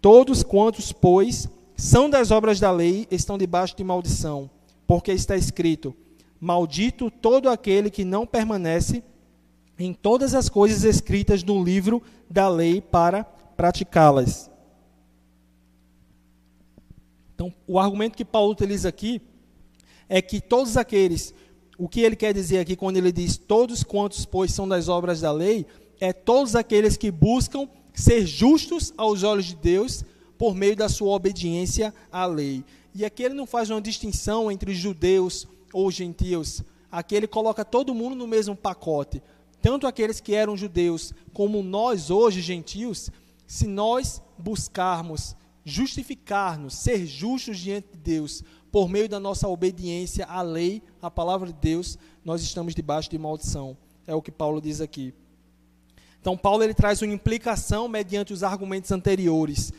[0.00, 4.50] Todos quantos, pois, são das obras da lei, estão debaixo de maldição,
[4.86, 5.94] porque está escrito:
[6.40, 9.02] Maldito todo aquele que não permanece
[9.78, 13.24] em todas as coisas escritas no livro da lei para
[13.56, 14.50] praticá-las.
[17.34, 19.22] Então, o argumento que Paulo utiliza aqui
[20.08, 21.32] é que todos aqueles,
[21.76, 25.20] o que ele quer dizer aqui quando ele diz todos quantos, pois, são das obras
[25.20, 25.64] da lei,
[26.00, 30.04] é todos aqueles que buscam ser justos aos olhos de Deus
[30.38, 32.64] por meio da sua obediência à lei.
[32.94, 36.62] E aqui ele não faz uma distinção entre judeus ou gentios.
[36.90, 39.20] Aqui ele coloca todo mundo no mesmo pacote.
[39.60, 43.10] Tanto aqueles que eram judeus como nós hoje, gentios,
[43.46, 45.34] se nós buscarmos
[45.64, 51.48] justificar-nos, ser justos diante de Deus, por meio da nossa obediência à lei, à palavra
[51.48, 53.76] de Deus, nós estamos debaixo de maldição.
[54.06, 55.12] é o que Paulo diz aqui.
[56.20, 59.72] Então Paulo ele traz uma implicação mediante os argumentos anteriores,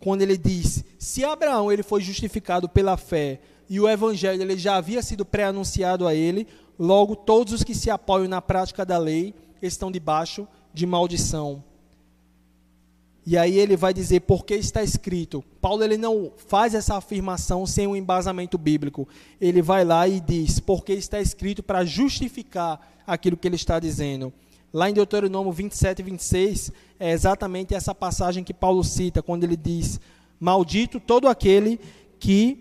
[0.00, 4.76] quando ele diz: se Abraão ele foi justificado pela fé e o evangelho ele já
[4.76, 6.46] havia sido pré-anunciado a ele,
[6.78, 11.62] logo todos os que se apoiam na prática da lei estão debaixo de maldição.
[13.26, 15.42] E aí ele vai dizer porque está escrito.
[15.60, 19.08] Paulo ele não faz essa afirmação sem um embasamento bíblico.
[19.40, 24.30] Ele vai lá e diz porque está escrito para justificar aquilo que ele está dizendo.
[24.74, 29.56] Lá em Deuteronômio 27 e 26 é exatamente essa passagem que Paulo cita quando ele
[29.56, 30.00] diz:
[30.40, 31.78] Maldito todo aquele
[32.18, 32.58] que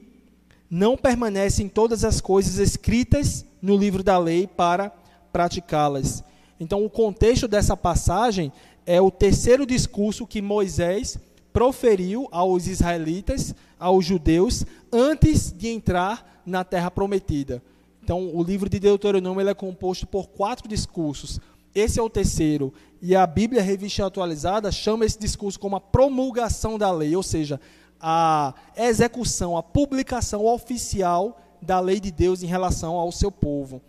[0.69, 4.91] não permanece em todas as coisas escritas no livro da lei para
[5.31, 6.23] praticá-las.
[6.59, 8.53] Então, o contexto dessa passagem
[8.85, 11.17] é o terceiro discurso que Moisés
[11.51, 17.59] proferiu aos israelitas, aos judeus, antes de entrar na terra prometida.
[18.03, 21.39] Então, o livro de Deuteronômio é composto por quatro discursos.
[21.73, 22.73] Esse é o terceiro.
[23.01, 27.59] E a Bíblia Revista Atualizada chama esse discurso como a promulgação da lei, ou seja,
[27.99, 33.81] a execução, a publicação oficial da lei de Deus em relação ao seu povo.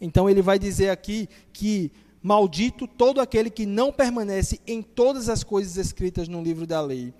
[0.00, 1.92] Então, ele vai dizer aqui que
[2.22, 7.12] Maldito todo aquele que não permanece em todas as coisas escritas no livro da lei.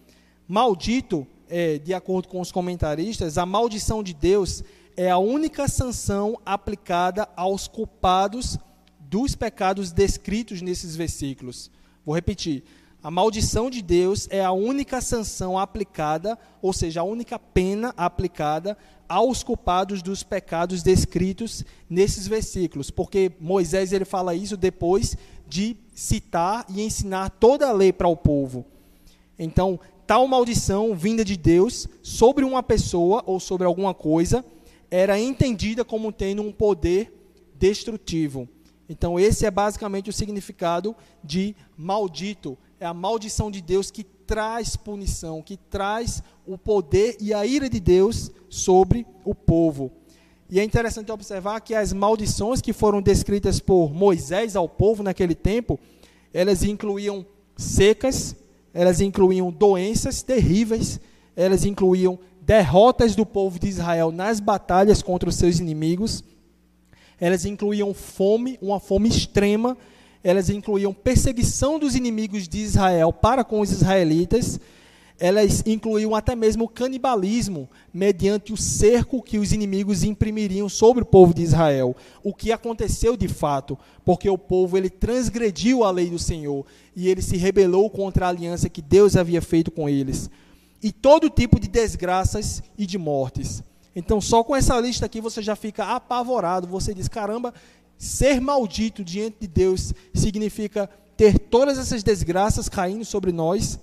[0.46, 4.62] Maldito, é, de acordo com os comentaristas, a maldição de Deus
[4.96, 8.59] é a única sanção aplicada aos culpados
[9.12, 11.70] dos pecados descritos nesses versículos.
[12.03, 12.64] Vou repetir.
[13.03, 18.75] A maldição de Deus é a única sanção aplicada, ou seja, a única pena aplicada
[19.07, 25.14] aos culpados dos pecados descritos nesses versículos, porque Moisés ele fala isso depois
[25.46, 28.64] de citar e ensinar toda a lei para o povo.
[29.38, 34.42] Então, tal maldição vinda de Deus sobre uma pessoa ou sobre alguma coisa
[34.90, 37.12] era entendida como tendo um poder
[37.59, 38.48] destrutivo.
[38.92, 44.76] Então, esse é basicamente o significado de maldito é a maldição de Deus que traz
[44.76, 49.90] punição, que traz o poder e a ira de Deus sobre o povo.
[50.50, 55.35] E é interessante observar que as maldições que foram descritas por Moisés ao povo naquele
[55.35, 55.81] tempo,
[56.31, 57.24] elas incluíam
[57.57, 58.37] secas,
[58.74, 61.00] elas incluíam doenças terríveis,
[61.35, 66.22] elas incluíam derrotas do povo de Israel nas batalhas contra os seus inimigos,
[67.22, 69.78] elas incluíam fome, uma fome extrema,
[70.24, 74.58] elas incluíam perseguição dos inimigos de Israel para com os israelitas,
[75.20, 81.32] elas incluíam até mesmo canibalismo, mediante o cerco que os inimigos imprimiriam sobre o povo
[81.32, 81.94] de Israel.
[82.24, 87.08] O que aconteceu de fato, porque o povo ele transgrediu a lei do Senhor e
[87.08, 90.28] ele se rebelou contra a aliança que Deus havia feito com eles.
[90.82, 93.62] E todo tipo de desgraças e de mortes.
[93.94, 96.66] Então, só com essa lista aqui você já fica apavorado.
[96.66, 97.52] Você diz: caramba,
[98.02, 103.78] Ser maldito diante de Deus significa ter todas essas desgraças caindo sobre nós.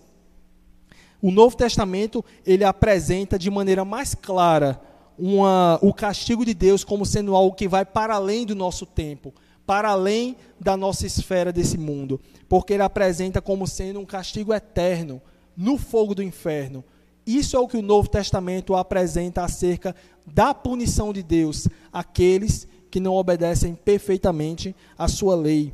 [1.22, 4.82] O Novo Testamento ele apresenta de maneira mais clara
[5.18, 9.34] uma, o castigo de Deus como sendo algo que vai para além do nosso tempo,
[9.66, 12.20] para além da nossa esfera desse mundo,
[12.50, 15.22] porque ele apresenta como sendo um castigo eterno
[15.56, 16.84] no fogo do inferno.
[17.30, 23.00] Isso é o que o Novo Testamento apresenta acerca da punição de Deus àqueles que
[23.00, 25.72] não obedecem perfeitamente à sua lei.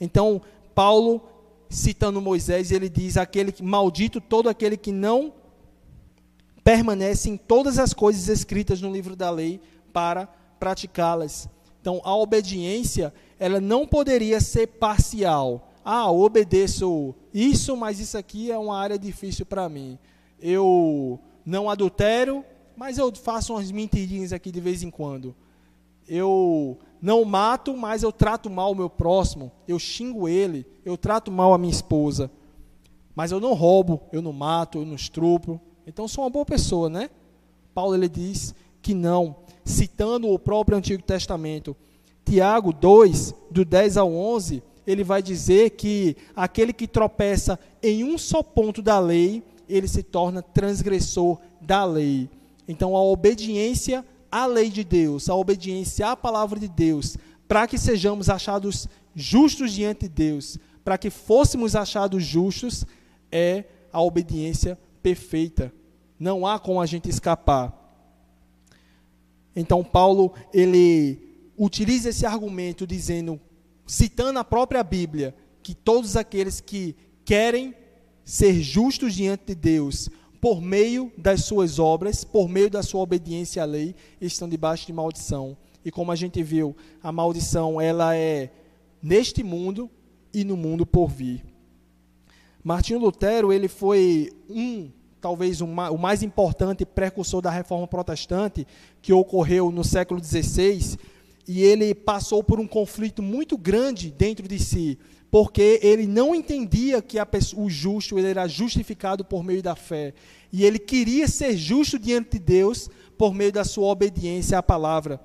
[0.00, 0.40] Então,
[0.74, 1.20] Paulo,
[1.68, 5.30] citando Moisés, ele diz: aquele que, maldito todo aquele que não
[6.64, 9.60] permanece em todas as coisas escritas no livro da lei
[9.92, 10.26] para
[10.58, 11.50] praticá-las.
[11.82, 15.70] Então, a obediência, ela não poderia ser parcial.
[15.84, 19.98] Ah, obedeço isso, mas isso aqui é uma área difícil para mim.
[20.40, 22.44] Eu não adultero,
[22.76, 25.34] mas eu faço umas mentirinhas aqui de vez em quando
[26.10, 31.30] eu não mato, mas eu trato mal o meu próximo, eu xingo ele, eu trato
[31.30, 32.28] mal a minha esposa.
[33.14, 35.60] Mas eu não roubo, eu não mato, eu não estrupo.
[35.86, 37.08] Então sou uma boa pessoa, né?
[37.72, 41.76] Paulo ele diz que não, citando o próprio Antigo Testamento.
[42.24, 48.18] Tiago 2, do 10 ao 11, ele vai dizer que aquele que tropeça em um
[48.18, 52.28] só ponto da lei, ele se torna transgressor da lei.
[52.66, 57.16] Então a obediência a lei de Deus, a obediência à palavra de Deus,
[57.48, 62.86] para que sejamos achados justos diante de Deus, para que fôssemos achados justos,
[63.30, 65.72] é a obediência perfeita.
[66.18, 67.76] Não há como a gente escapar.
[69.56, 73.40] Então Paulo, ele utiliza esse argumento dizendo,
[73.84, 76.94] citando a própria Bíblia, que todos aqueles que
[77.24, 77.74] querem
[78.24, 80.08] ser justos diante de Deus,
[80.40, 84.92] por meio das suas obras, por meio da sua obediência à lei, estão debaixo de
[84.92, 85.56] maldição.
[85.84, 88.50] E como a gente viu, a maldição ela é
[89.02, 89.90] neste mundo
[90.32, 91.44] e no mundo por vir.
[92.62, 94.90] Martinho Lutero ele foi um
[95.20, 98.66] talvez o mais importante precursor da reforma protestante
[99.02, 100.98] que ocorreu no século XVI
[101.46, 104.98] e ele passou por um conflito muito grande dentro de si
[105.30, 110.12] porque ele não entendia que pessoa, o justo ele era justificado por meio da fé.
[110.52, 115.20] E ele queria ser justo diante de Deus por meio da sua obediência à palavra.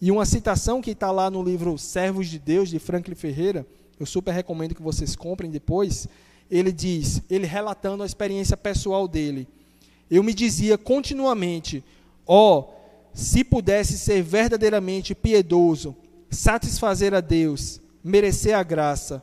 [0.00, 3.66] E uma citação que está lá no livro Servos de Deus, de Franklin Ferreira,
[3.98, 6.08] eu super recomendo que vocês comprem depois.
[6.48, 9.48] Ele diz, ele relatando a experiência pessoal dele:
[10.08, 11.84] Eu me dizia continuamente,
[12.26, 12.74] ó, oh,
[13.12, 15.96] se pudesse ser verdadeiramente piedoso,
[16.30, 19.22] satisfazer a Deus, merecer a graça,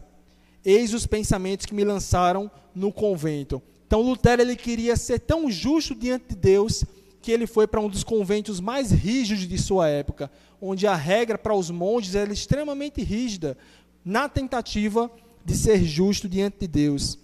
[0.68, 3.64] Eis os pensamentos que me lançaram no convento.
[3.88, 6.84] Então Lutero ele queria ser tão justo diante de Deus
[7.22, 10.30] que ele foi para um dos conventos mais rígidos de sua época,
[10.62, 13.58] onde a regra para os monges era extremamente rígida,
[14.04, 15.10] na tentativa
[15.46, 17.18] de ser justo diante de Deus.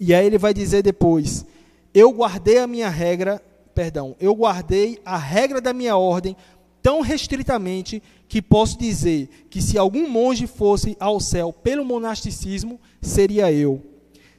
[0.00, 1.46] E aí ele vai dizer depois:
[1.94, 3.40] Eu guardei a minha regra,
[3.72, 6.36] perdão, eu guardei a regra da minha ordem
[6.82, 8.02] tão restritamente
[8.32, 13.82] que posso dizer que se algum monge fosse ao céu pelo monasticismo, seria eu.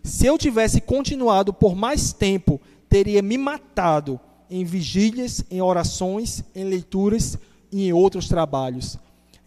[0.03, 4.19] Se eu tivesse continuado por mais tempo, teria me matado
[4.49, 7.37] em vigílias, em orações, em leituras
[7.71, 8.97] e em outros trabalhos.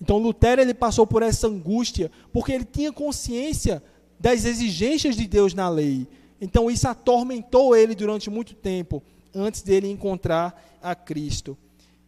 [0.01, 3.83] Então Lutero ele passou por essa angústia porque ele tinha consciência
[4.17, 6.07] das exigências de Deus na lei.
[6.41, 9.03] Então isso atormentou ele durante muito tempo
[9.35, 11.59] antes dele encontrar a Cristo.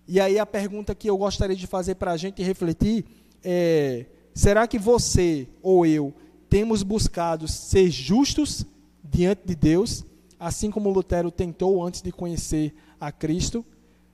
[0.08, 3.04] E aí a pergunta que eu gostaria de fazer para a gente refletir
[3.44, 6.14] é: será que você ou eu
[6.48, 8.64] temos buscado ser justos
[9.04, 10.06] diante de Deus,
[10.40, 13.62] assim como Lutero tentou antes de conhecer a Cristo?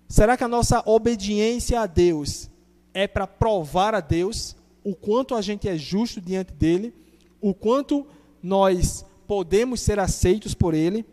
[0.09, 2.51] Será que a nossa obediência a Deus
[2.93, 6.93] é para provar a Deus o quanto a gente é justo diante dele,
[7.41, 8.05] o quanto
[8.43, 11.07] nós podemos ser aceitos por ele?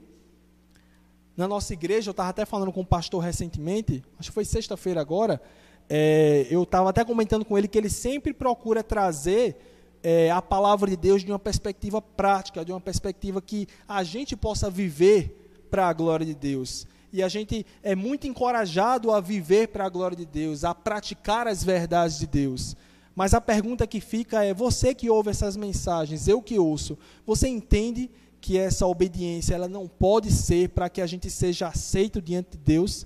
[1.35, 4.99] Na nossa igreja, eu estava até falando com o pastor recentemente, acho que foi sexta-feira
[4.99, 5.41] agora,
[5.89, 9.57] é, eu estava até comentando com ele que ele sempre procura trazer
[10.03, 14.35] é, a palavra de Deus de uma perspectiva prática, de uma perspectiva que a gente
[14.35, 16.87] possa viver para a glória de Deus.
[17.13, 21.47] E a gente é muito encorajado a viver para a glória de Deus, a praticar
[21.47, 22.75] as verdades de Deus.
[23.13, 27.47] Mas a pergunta que fica é: você que ouve essas mensagens, eu que ouço, você
[27.47, 28.09] entende
[28.41, 32.57] que essa obediência ela não pode ser para que a gente seja aceito diante de
[32.57, 33.05] Deus,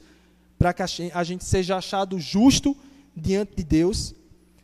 [0.58, 2.76] para que a gente seja achado justo
[3.16, 4.16] diante de Deus.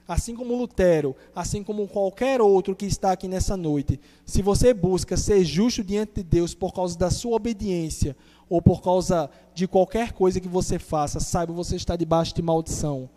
[0.08, 5.16] Assim como Lutero, assim como qualquer outro que está aqui nessa noite, se você busca
[5.16, 8.16] ser justo diante de Deus por causa da sua obediência
[8.50, 13.10] ou por causa de qualquer coisa que você faça, saiba você está debaixo de maldição.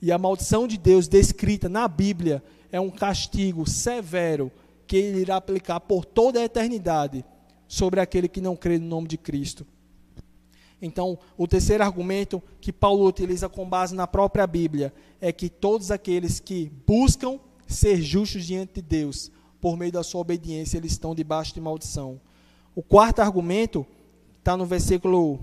[0.00, 4.52] E a maldição de Deus descrita na Bíblia é um castigo severo
[4.86, 7.24] que ele irá aplicar por toda a eternidade
[7.66, 9.66] sobre aquele que não crê no nome de Cristo.
[10.80, 15.90] Então, o terceiro argumento que Paulo utiliza com base na própria Bíblia é que todos
[15.90, 19.30] aqueles que buscam ser justos diante de Deus,
[19.60, 22.20] por meio da sua obediência, eles estão debaixo de maldição.
[22.74, 23.86] O quarto argumento
[24.38, 25.40] está no versículo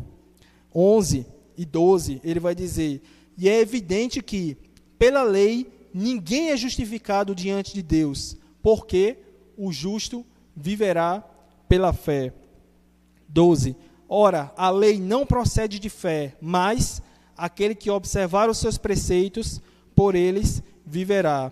[0.74, 1.26] 11
[1.58, 3.02] e 12, ele vai dizer:
[3.38, 4.56] E é evidente que,
[4.98, 9.18] pela lei, ninguém é justificado diante de Deus, porque
[9.58, 10.26] o justo
[10.56, 11.24] viverá
[11.68, 12.34] pela fé.
[13.28, 13.76] 12.
[14.08, 17.01] Ora, a lei não procede de fé, mas
[17.36, 19.62] aquele que observar os seus preceitos,
[19.95, 21.51] por eles viverá.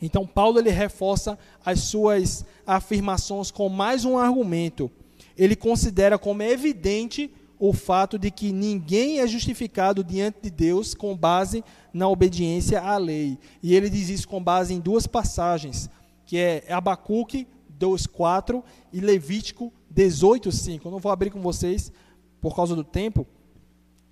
[0.00, 4.90] Então Paulo ele reforça as suas afirmações com mais um argumento.
[5.36, 11.16] Ele considera como evidente o fato de que ninguém é justificado diante de Deus com
[11.16, 13.36] base na obediência à lei.
[13.62, 15.90] E ele diz isso com base em duas passagens
[16.28, 17.48] que é Abacuque
[17.80, 18.62] 2:4
[18.92, 20.84] e Levítico 18:5.
[20.84, 21.90] Eu não vou abrir com vocês
[22.38, 23.26] por causa do tempo,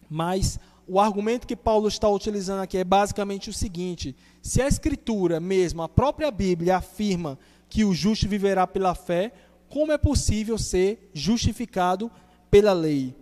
[0.09, 0.59] mas
[0.89, 5.83] o argumento que Paulo está utilizando aqui é basicamente o seguinte: se a Escritura mesmo,
[5.83, 7.39] a própria Bíblia, afirma
[7.69, 9.31] que o justo viverá pela fé,
[9.69, 12.11] como é possível ser justificado
[12.51, 13.15] pela lei?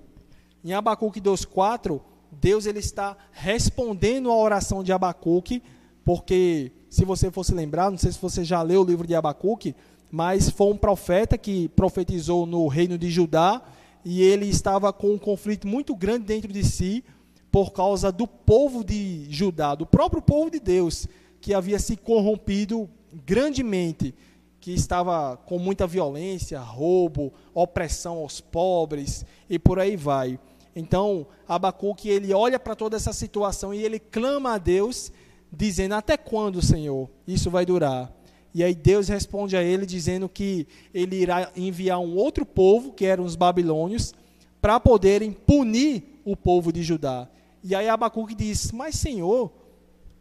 [0.64, 5.60] Em Abacuque 2,4, Deus ele está respondendo à oração de Abacuque,
[6.04, 9.74] porque se você fosse lembrar, não sei se você já leu o livro de Abacuque,
[10.12, 13.60] mas foi um profeta que profetizou no reino de Judá
[14.04, 17.02] e ele estava com um conflito muito grande dentro de si
[17.50, 21.08] por causa do povo de Judá, do próprio povo de Deus,
[21.40, 22.88] que havia se corrompido
[23.26, 24.14] grandemente,
[24.60, 30.38] que estava com muita violência, roubo, opressão aos pobres e por aí vai.
[30.76, 35.10] Então, Abacuque, ele olha para toda essa situação e ele clama a Deus,
[35.56, 38.12] dizendo: Até quando, Senhor, isso vai durar?
[38.54, 43.04] E aí Deus responde a ele, dizendo que ele irá enviar um outro povo, que
[43.04, 44.14] eram os babilônios,
[44.60, 47.28] para poderem punir o povo de Judá.
[47.62, 49.52] E aí Abacuque diz: Mas, Senhor,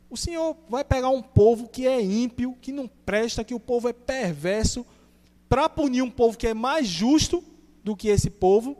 [0.09, 3.88] o Senhor vai pegar um povo que é ímpio, que não presta, que o povo
[3.88, 4.86] é perverso,
[5.47, 7.43] para punir um povo que é mais justo
[7.84, 8.75] do que esse povo.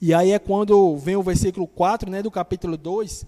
[0.00, 3.26] E aí é quando vem o versículo 4 né, do capítulo 2,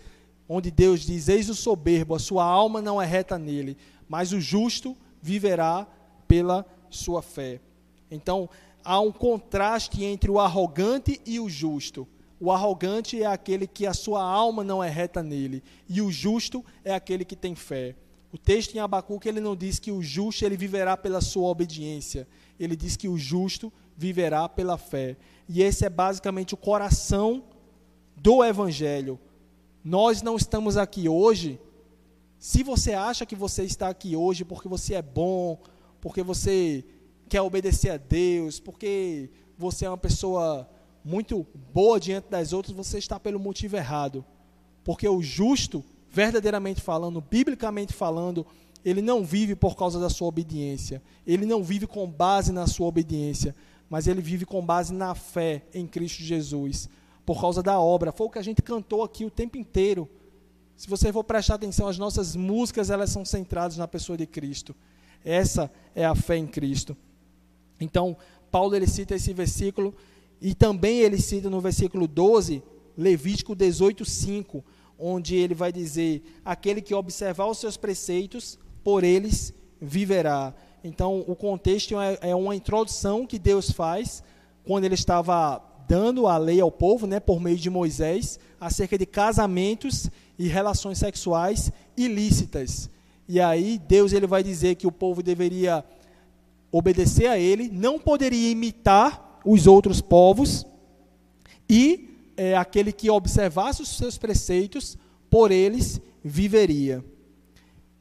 [0.48, 3.76] onde Deus diz: Eis o soberbo, a sua alma não é reta nele,
[4.08, 5.86] mas o justo viverá
[6.26, 7.60] pela sua fé.
[8.10, 8.48] Então,
[8.84, 12.06] há um contraste entre o arrogante e o justo.
[12.38, 16.64] O arrogante é aquele que a sua alma não é reta nele, e o justo
[16.84, 17.94] é aquele que tem fé.
[18.32, 22.26] O texto em Abacuque ele não diz que o justo ele viverá pela sua obediência,
[22.58, 25.16] ele diz que o justo viverá pela fé.
[25.48, 27.44] E esse é basicamente o coração
[28.16, 29.18] do Evangelho.
[29.84, 31.60] Nós não estamos aqui hoje.
[32.38, 35.58] Se você acha que você está aqui hoje porque você é bom,
[36.00, 36.84] porque você
[37.28, 40.68] quer obedecer a Deus, porque você é uma pessoa
[41.04, 44.24] muito boa diante das outras, você está pelo motivo errado.
[44.84, 48.46] Porque o justo, verdadeiramente falando, biblicamente falando,
[48.84, 51.02] ele não vive por causa da sua obediência.
[51.26, 53.54] Ele não vive com base na sua obediência
[53.92, 56.88] mas ele vive com base na fé em Cristo Jesus,
[57.24, 58.12] por causa da obra.
[58.12, 60.08] Foi o que a gente cantou aqui o tempo inteiro.
[60.76, 64.74] Se você for prestar atenção, as nossas músicas elas são centradas na pessoa de Cristo.
[65.24, 66.96] Essa é a fé em Cristo.
[67.80, 68.16] Então,
[68.50, 69.94] Paulo ele cita esse versículo
[70.40, 72.62] e também ele cita no versículo 12,
[72.96, 74.62] Levítico 18:5,
[74.98, 80.52] onde ele vai dizer: "Aquele que observar os seus preceitos, por eles viverá".
[80.84, 84.22] Então, o contexto é, é uma introdução que Deus faz
[84.64, 89.06] quando ele estava dando a lei ao povo, né, por meio de Moisés, acerca de
[89.06, 92.90] casamentos e relações sexuais ilícitas.
[93.28, 95.84] E aí Deus ele vai dizer que o povo deveria
[96.70, 100.66] obedecer a ele, não poderia imitar os outros povos
[101.68, 104.96] e é, aquele que observasse os seus preceitos,
[105.30, 107.04] por eles viveria.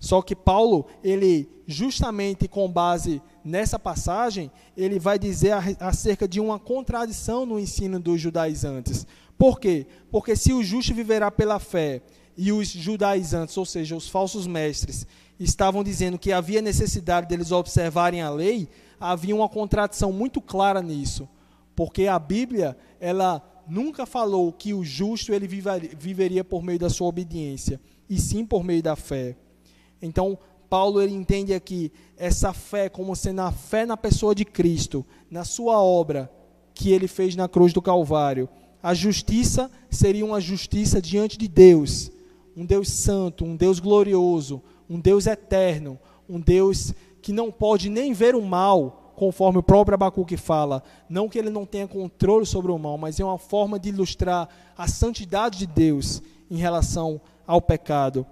[0.01, 6.57] Só que Paulo, ele justamente com base nessa passagem, ele vai dizer acerca de uma
[6.57, 9.05] contradição no ensino dos judaizantes.
[9.37, 9.85] Por quê?
[10.09, 12.01] Porque se o justo viverá pela fé
[12.35, 15.05] e os judaizantes, ou seja, os falsos mestres,
[15.39, 18.67] estavam dizendo que havia necessidade deles observarem a lei,
[18.99, 21.29] havia uma contradição muito clara nisso.
[21.75, 27.07] Porque a Bíblia, ela nunca falou que o justo ele viveria por meio da sua
[27.07, 27.79] obediência,
[28.09, 29.37] e sim por meio da fé.
[30.01, 30.37] Então,
[30.71, 35.43] Paulo ele entende aqui essa fé como sendo a fé na pessoa de Cristo, na
[35.43, 36.31] sua obra
[36.73, 38.47] que ele fez na cruz do Calvário.
[38.81, 42.09] A justiça seria uma justiça diante de Deus,
[42.55, 48.13] um Deus santo, um Deus glorioso, um Deus eterno, um Deus que não pode nem
[48.13, 50.81] ver o mal, conforme o próprio Abacuque fala.
[51.09, 54.47] Não que ele não tenha controle sobre o mal, mas é uma forma de ilustrar
[54.77, 58.25] a santidade de Deus em relação ao pecado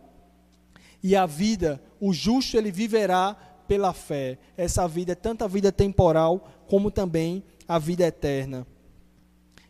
[1.02, 3.36] e a vida, o justo ele viverá
[3.68, 4.38] pela fé.
[4.58, 8.66] Essa vida é tanto a vida temporal como também a vida eterna.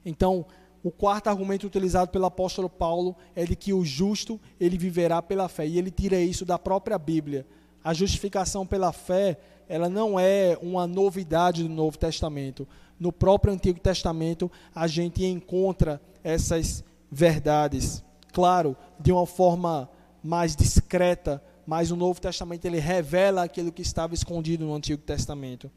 [0.05, 0.45] Então,
[0.81, 5.49] o quarto argumento utilizado pelo apóstolo Paulo é de que o justo ele viverá pela
[5.49, 7.45] fé, e ele tira isso da própria Bíblia.
[7.83, 12.67] A justificação pela fé, ela não é uma novidade do Novo Testamento.
[12.97, 18.03] No próprio Antigo Testamento, a gente encontra essas verdades.
[18.31, 19.89] Claro, de uma forma
[20.23, 25.71] mais discreta, mas o Novo Testamento ele revela aquilo que estava escondido no Antigo Testamento.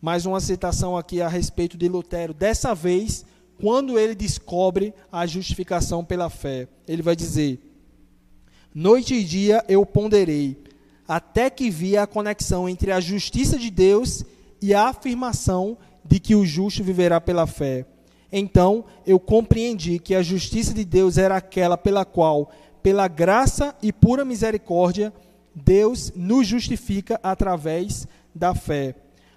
[0.00, 2.32] Mais uma citação aqui a respeito de Lutero.
[2.32, 3.24] Dessa vez,
[3.60, 7.60] quando ele descobre a justificação pela fé, ele vai dizer:
[8.74, 10.62] Noite e dia eu ponderei,
[11.06, 14.24] até que vi a conexão entre a justiça de Deus
[14.62, 17.84] e a afirmação de que o justo viverá pela fé.
[18.32, 22.50] Então eu compreendi que a justiça de Deus era aquela pela qual
[22.82, 25.12] pela graça e pura misericórdia,
[25.54, 28.94] Deus nos justifica através da fé.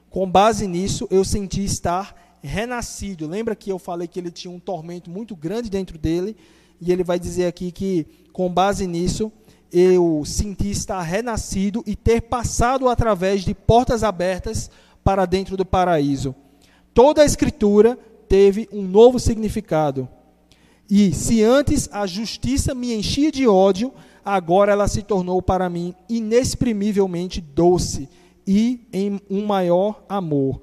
[0.09, 3.27] Com base nisso, eu senti estar renascido.
[3.27, 6.35] Lembra que eu falei que ele tinha um tormento muito grande dentro dele?
[6.79, 9.31] E ele vai dizer aqui que, com base nisso,
[9.71, 14.69] eu senti estar renascido e ter passado através de portas abertas
[15.03, 16.35] para dentro do paraíso.
[16.93, 20.07] Toda a Escritura teve um novo significado.
[20.95, 23.91] E se antes a justiça me enchia de ódio,
[24.23, 28.07] agora ela se tornou para mim inexprimivelmente doce
[28.45, 30.61] e em um maior amor.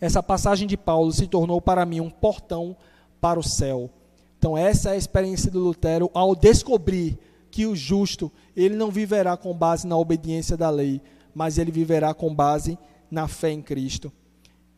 [0.00, 2.76] Essa passagem de Paulo se tornou para mim um portão
[3.20, 3.90] para o céu.
[4.38, 7.18] Então essa é a experiência do Lutero ao descobrir
[7.50, 11.02] que o justo, ele não viverá com base na obediência da lei,
[11.34, 12.78] mas ele viverá com base
[13.10, 14.12] na fé em Cristo.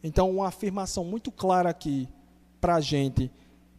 [0.03, 2.09] Então, uma afirmação muito clara aqui
[2.62, 3.30] para a gente: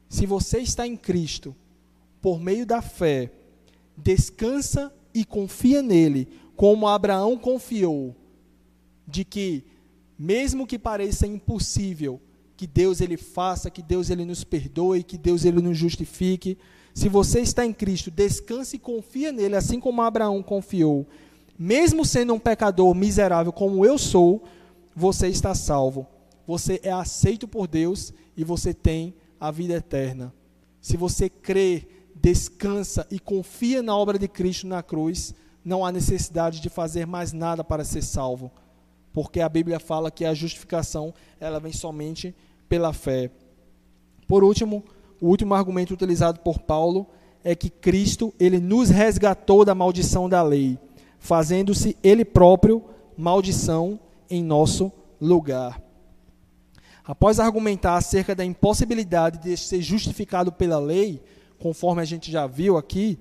[0.10, 1.56] se você está em Cristo,
[2.20, 3.32] por meio da fé,
[3.96, 8.16] descansa e confia nele, como Abraão confiou,
[9.08, 9.64] de que,
[10.18, 12.20] mesmo que pareça impossível,
[12.58, 16.58] que Deus ele faça, que Deus ele nos perdoe, que Deus ele nos justifique.
[16.94, 21.08] Se você está em Cristo, descanse e confia nele, assim como Abraão confiou.
[21.58, 24.44] Mesmo sendo um pecador miserável como eu sou,
[24.94, 26.06] você está salvo.
[26.46, 30.34] Você é aceito por Deus e você tem a vida eterna.
[30.82, 35.34] Se você crê, descansa e confia na obra de Cristo na cruz,
[35.64, 38.52] não há necessidade de fazer mais nada para ser salvo,
[39.14, 42.36] porque a Bíblia fala que a justificação ela vem somente
[42.68, 43.32] pela fé.
[44.28, 44.84] Por último,
[45.20, 47.08] o último argumento utilizado por Paulo
[47.44, 50.78] é que Cristo ele nos resgatou da maldição da lei,
[51.20, 52.84] fazendo-se ele próprio
[53.18, 55.82] maldição em nosso lugar.
[57.10, 61.24] Após argumentar acerca da impossibilidade de ser justificado pela lei,
[61.58, 63.18] conforme a gente já viu aqui,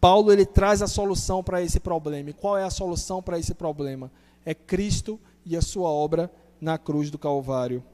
[0.00, 2.30] Paulo ele traz a solução para esse problema.
[2.30, 4.10] E qual é a solução para esse problema?
[4.44, 6.28] É Cristo e a sua obra
[6.60, 7.84] na cruz do Calvário.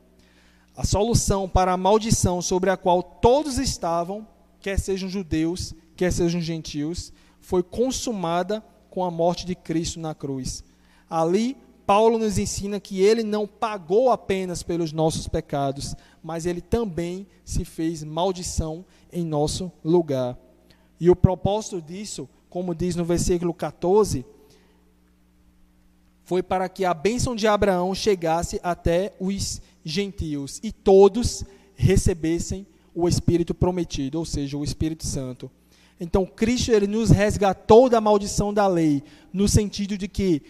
[0.74, 4.26] A solução para a maldição sobre a qual todos estavam,
[4.61, 10.64] quer sejam judeus, quer sejam gentios, foi consumada com a morte de Cristo na cruz.
[11.07, 11.55] Ali
[11.87, 17.64] Paulo nos ensina que ele não pagou apenas pelos nossos pecados, mas ele também se
[17.64, 20.37] fez maldição em nosso lugar.
[20.99, 24.26] E o propósito disso, como diz no versículo 14,
[26.24, 31.45] foi para que a bênção de Abraão chegasse até os gentios e todos
[31.76, 35.49] recebessem o Espírito prometido, ou seja, o Espírito Santo.
[36.01, 40.43] Então, Cristo ele nos resgatou da maldição da lei, no sentido de que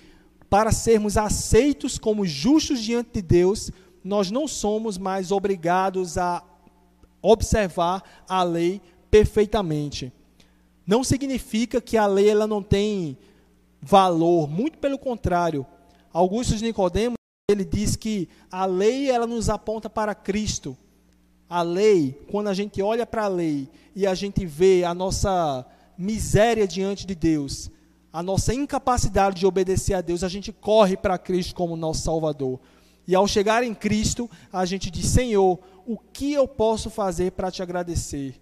[0.49, 3.70] para sermos aceitos como justos diante de Deus,
[4.03, 6.42] nós não somos mais obrigados a
[7.20, 8.80] observar a lei
[9.11, 10.12] perfeitamente.
[10.86, 13.18] Não significa que a lei ela não tem
[13.82, 15.66] valor, muito pelo contrário.
[16.12, 17.16] Augusto de Nicodemo,
[17.51, 20.76] ele diz que a lei ela nos aponta para Cristo.
[21.49, 25.66] A lei, quando a gente olha para a lei e a gente vê a nossa
[25.97, 27.70] miséria diante de Deus,
[28.16, 32.58] a nossa incapacidade de obedecer a Deus, a gente corre para Cristo como nosso Salvador.
[33.06, 37.50] E ao chegar em Cristo, a gente diz: Senhor, o que eu posso fazer para
[37.50, 38.40] te agradecer?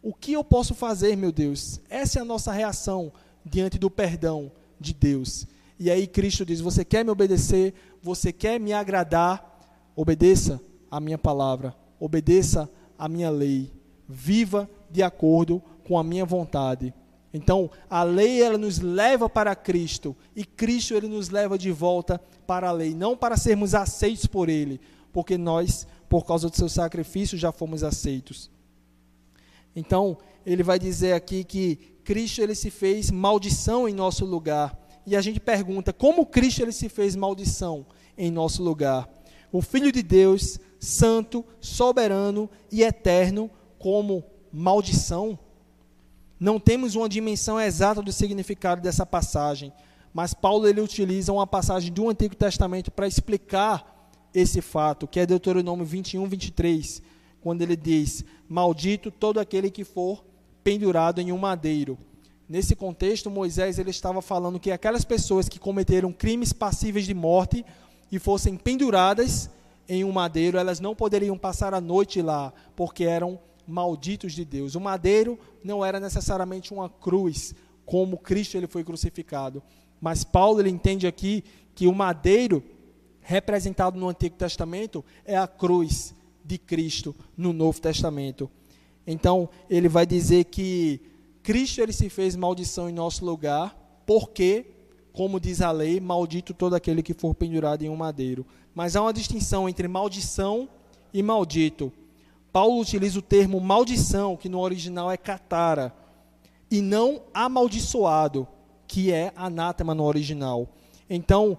[0.00, 1.80] O que eu posso fazer, meu Deus?
[1.90, 3.12] Essa é a nossa reação
[3.44, 5.48] diante do perdão de Deus.
[5.80, 7.74] E aí Cristo diz: Você quer me obedecer?
[8.00, 9.90] Você quer me agradar?
[9.96, 13.72] Obedeça a minha palavra, obedeça a minha lei,
[14.08, 16.94] viva de acordo com a minha vontade.
[17.32, 22.20] Então, a lei ela nos leva para Cristo e Cristo ele nos leva de volta
[22.46, 24.80] para a lei, não para sermos aceitos por ele,
[25.12, 28.50] porque nós, por causa do seu sacrifício, já fomos aceitos.
[29.76, 30.16] Então,
[30.46, 34.76] ele vai dizer aqui que Cristo ele se fez maldição em nosso lugar.
[35.06, 37.84] E a gente pergunta: como Cristo ele se fez maldição
[38.16, 39.08] em nosso lugar?
[39.52, 45.38] O filho de Deus, santo, soberano e eterno, como maldição?
[46.40, 49.72] Não temos uma dimensão exata do significado dessa passagem,
[50.12, 55.26] mas Paulo ele utiliza uma passagem do Antigo Testamento para explicar esse fato, que é
[55.26, 57.02] Deuteronômio 21, 23,
[57.40, 60.24] quando ele diz: Maldito todo aquele que for
[60.62, 61.98] pendurado em um madeiro.
[62.48, 67.64] Nesse contexto, Moisés ele estava falando que aquelas pessoas que cometeram crimes passíveis de morte
[68.10, 69.50] e fossem penduradas
[69.88, 74.74] em um madeiro, elas não poderiam passar a noite lá, porque eram malditos de Deus.
[74.74, 77.54] O madeiro não era necessariamente uma cruz,
[77.84, 79.62] como Cristo ele foi crucificado.
[80.00, 81.44] Mas Paulo ele entende aqui
[81.74, 82.62] que o madeiro
[83.20, 88.50] representado no Antigo Testamento é a cruz de Cristo no Novo Testamento.
[89.06, 91.00] Então, ele vai dizer que
[91.42, 94.66] Cristo ele se fez maldição em nosso lugar, porque,
[95.12, 98.46] como diz a lei, maldito todo aquele que for pendurado em um madeiro.
[98.74, 100.68] Mas há uma distinção entre maldição
[101.12, 101.92] e maldito.
[102.58, 105.94] Paulo utiliza o termo maldição, que no original é catara,
[106.68, 108.48] e não amaldiçoado,
[108.84, 110.68] que é anátema no original.
[111.08, 111.56] Então,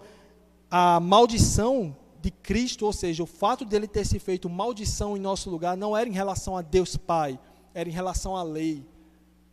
[0.70, 5.50] a maldição de Cristo, ou seja, o fato dele ter se feito maldição em nosso
[5.50, 7.39] lugar, não era em relação a Deus Pai,
[7.74, 8.86] era em relação à lei.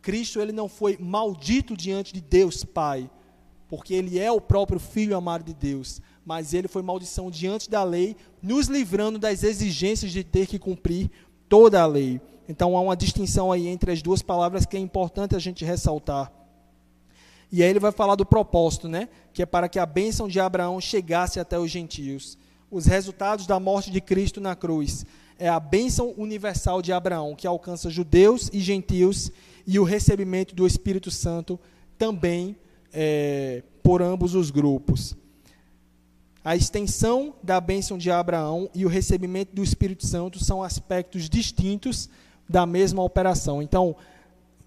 [0.01, 3.09] Cristo ele não foi maldito diante de Deus Pai,
[3.69, 7.85] porque ele é o próprio Filho amado de Deus, mas ele foi maldição diante da
[7.85, 11.09] lei, nos livrando das exigências de ter que cumprir
[11.49, 12.21] toda a lei.
[12.47, 16.31] Então há uma distinção aí entre as duas palavras que é importante a gente ressaltar.
[17.51, 19.07] E aí ele vai falar do propósito, né?
[19.33, 22.37] Que é para que a bênção de Abraão chegasse até os gentios.
[22.69, 25.05] Os resultados da morte de Cristo na cruz
[25.39, 29.31] é a bênção universal de Abraão, que alcança judeus e gentios,
[29.65, 31.59] e o recebimento do Espírito Santo
[31.97, 32.55] também
[32.91, 35.15] é, por ambos os grupos.
[36.47, 42.09] A extensão da bênção de Abraão e o recebimento do Espírito Santo são aspectos distintos
[42.47, 43.61] da mesma operação.
[43.61, 43.97] Então,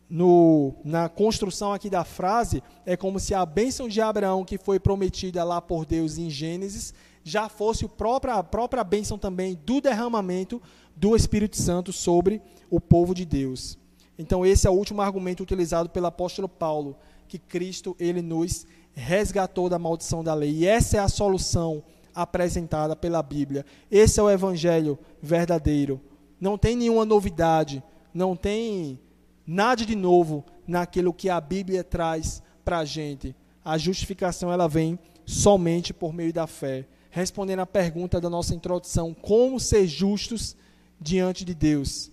[0.07, 4.79] no, na construção aqui da frase, é como se a bênção de Abraão, que foi
[4.79, 6.93] prometida lá por Deus em Gênesis,
[7.25, 10.61] já fosse própria, a própria bênção também do derramamento
[10.95, 13.79] do Espírito Santo sobre o povo de Deus.
[14.19, 19.69] Então, esse é o último argumento utilizado pelo apóstolo Paulo, que Cristo ele nos resgatou
[19.69, 20.51] da maldição da lei.
[20.51, 21.83] E essa é a solução
[22.15, 23.65] apresentada pela Bíblia.
[23.91, 26.01] Esse é o evangelho verdadeiro.
[26.41, 27.83] Não tem nenhuma novidade,
[28.13, 28.99] não tem
[29.47, 33.35] nada de novo naquilo que a Bíblia traz para a gente.
[33.65, 36.87] A justificação ela vem somente por meio da fé.
[37.11, 40.57] Respondendo à pergunta da nossa introdução, como ser justos
[41.01, 42.11] diante de Deus?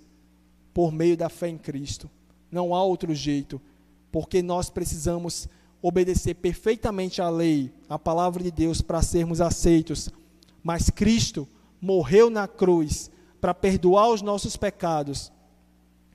[0.73, 2.09] Por meio da fé em Cristo.
[2.51, 3.61] Não há outro jeito,
[4.11, 5.47] porque nós precisamos
[5.82, 10.09] obedecer perfeitamente à lei, à palavra de Deus, para sermos aceitos.
[10.63, 11.47] Mas Cristo
[11.80, 15.32] morreu na cruz para perdoar os nossos pecados.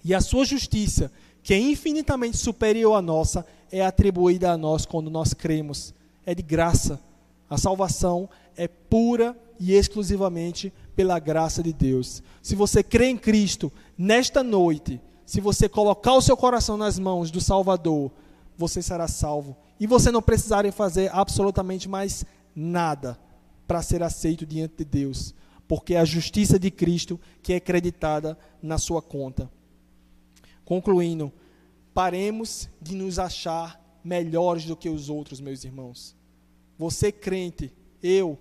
[0.04, 1.10] E a sua justiça,
[1.42, 5.94] que é infinitamente superior à nossa, é atribuída a nós quando nós cremos.
[6.26, 7.00] É de graça.
[7.48, 12.22] A salvação é pura e exclusivamente pela graça de Deus.
[12.42, 17.30] Se você crê em Cristo nesta noite, se você colocar o seu coração nas mãos
[17.30, 18.10] do Salvador,
[18.56, 19.56] você será salvo.
[19.78, 22.24] E você não precisará fazer absolutamente mais
[22.54, 23.18] nada
[23.66, 25.34] para ser aceito diante de Deus,
[25.66, 29.50] porque é a justiça de Cristo que é acreditada na sua conta.
[30.64, 31.32] Concluindo,
[31.94, 36.16] paremos de nos achar melhores do que os outros, meus irmãos.
[36.78, 37.72] Você crente,
[38.02, 38.38] eu,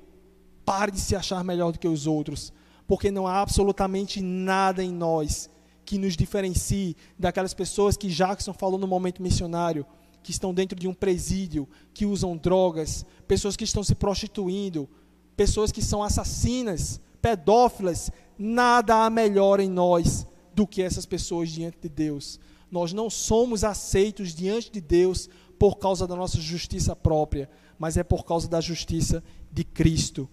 [0.65, 2.53] pare de se achar melhor do que os outros,
[2.87, 5.49] porque não há absolutamente nada em nós
[5.85, 9.85] que nos diferencie daquelas pessoas que Jackson falou no momento missionário,
[10.23, 14.89] que estão dentro de um presídio, que usam drogas, pessoas que estão se prostituindo,
[15.35, 18.11] pessoas que são assassinas, pedófilas.
[18.37, 22.39] Nada há melhor em nós do que essas pessoas diante de Deus.
[22.69, 28.03] Nós não somos aceitos diante de Deus por causa da nossa justiça própria, mas é
[28.03, 30.29] por causa da justiça de Cristo.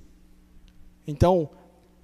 [1.07, 1.51] Então,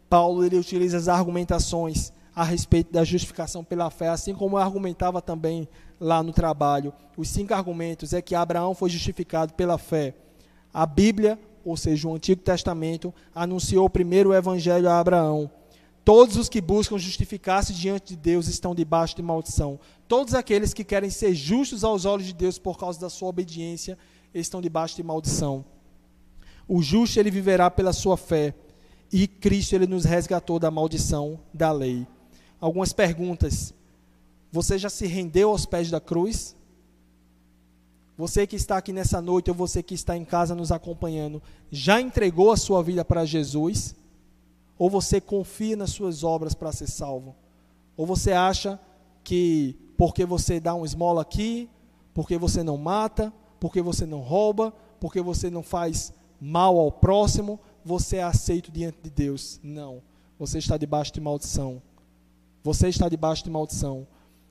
[0.09, 5.69] Paulo ele utiliza as argumentações a respeito da justificação pela fé, assim como argumentava também
[6.05, 6.93] lá no trabalho.
[7.17, 10.15] Os cinco argumentos é que Abraão foi justificado pela fé.
[10.73, 15.51] A Bíblia, ou seja, o Antigo Testamento, anunciou primeiro o evangelho a Abraão.
[16.05, 19.81] Todos os que buscam justificar-se diante de Deus estão debaixo de maldição.
[20.07, 23.97] Todos aqueles que querem ser justos aos olhos de Deus por causa da sua obediência
[24.35, 25.65] estão debaixo de maldição.
[26.69, 28.55] O justo ele viverá pela sua fé
[29.11, 32.07] e Cristo ele nos resgatou da maldição da lei
[32.65, 33.75] algumas perguntas.
[34.55, 36.55] Você já se rendeu aos pés da cruz?
[38.17, 41.43] Você que está aqui nessa noite ou você que está em casa nos acompanhando,
[41.73, 43.97] já entregou a sua vida para Jesus?
[44.79, 47.35] Ou você confia nas suas obras para ser salvo?
[47.97, 48.79] Ou você acha
[49.25, 51.69] que porque você dá um esmola aqui,
[52.15, 57.59] porque você não mata, porque você não rouba, porque você não faz mal ao próximo,
[57.85, 59.59] você é aceito diante de Deus?
[59.65, 60.01] Não.
[60.39, 61.83] Você está debaixo de maldição.
[62.63, 64.07] Você está debaixo de maldição.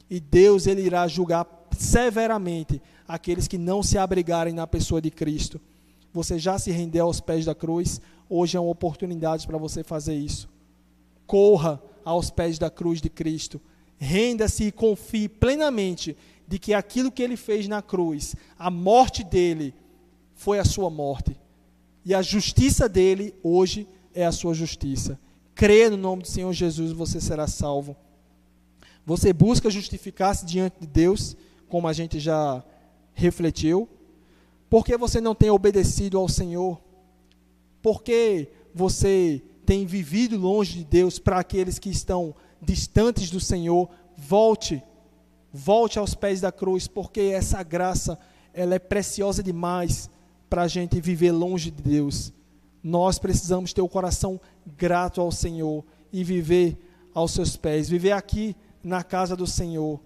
[0.10, 1.48] E Deus ele irá julgar
[1.78, 5.60] severamente aqueles que não se abrigarem na pessoa de Cristo.
[6.14, 8.00] Você já se rendeu aos pés da cruz?
[8.30, 10.50] Hoje é uma oportunidade para você fazer isso.
[11.26, 13.60] Corra aos pés da cruz de Cristo.
[13.98, 16.16] Renda-se e confie plenamente
[16.48, 19.74] de que aquilo que ele fez na cruz, a morte dele,
[20.36, 21.36] foi a sua morte.
[22.06, 25.20] E a justiça dele hoje é a sua justiça.
[25.56, 27.96] Crê no nome do Senhor Jesus, você será salvo.
[29.06, 31.36] Você busca justificar-se diante de Deus,
[31.68, 32.64] como a gente já
[33.14, 33.88] refletiu.
[34.70, 36.80] Porque você não tem obedecido ao Senhor?
[37.82, 43.90] Porque você tem vivido longe de Deus para aqueles que estão distantes do Senhor?
[44.18, 44.82] Volte,
[45.52, 48.18] volte aos pés da cruz, porque essa graça
[48.54, 50.10] ela é preciosa demais
[50.50, 52.32] para a gente viver longe de Deus.
[52.82, 54.40] Nós precisamos ter o coração
[54.78, 56.78] grato ao Senhor e viver
[57.14, 60.00] aos seus pés, viver aqui na casa do Senhor.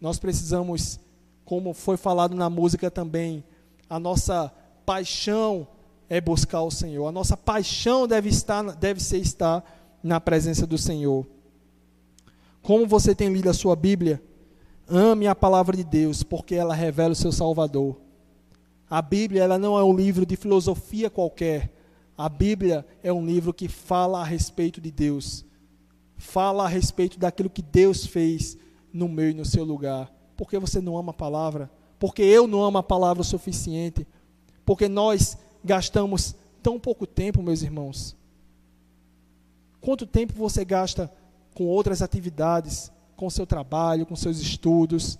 [0.00, 0.98] Nós precisamos,
[1.44, 3.44] como foi falado na música também,
[3.88, 4.52] a nossa
[4.86, 5.68] paixão
[6.08, 7.06] é buscar o Senhor.
[7.06, 9.64] A nossa paixão deve estar deve ser estar
[10.02, 11.26] na presença do Senhor.
[12.62, 14.22] Como você tem lido a sua Bíblia?
[14.88, 18.00] Ame a palavra de Deus, porque ela revela o seu Salvador.
[18.88, 21.72] A Bíblia ela não é um livro de filosofia qualquer.
[22.16, 25.44] A Bíblia é um livro que fala a respeito de Deus.
[26.22, 28.56] Fala a respeito daquilo que Deus fez
[28.92, 30.08] no meu e no seu lugar.
[30.36, 31.68] Porque você não ama a palavra?
[31.98, 34.06] Porque eu não amo a palavra o suficiente?
[34.64, 38.16] Porque nós gastamos tão pouco tempo, meus irmãos?
[39.80, 41.12] Quanto tempo você gasta
[41.54, 45.18] com outras atividades, com seu trabalho, com seus estudos?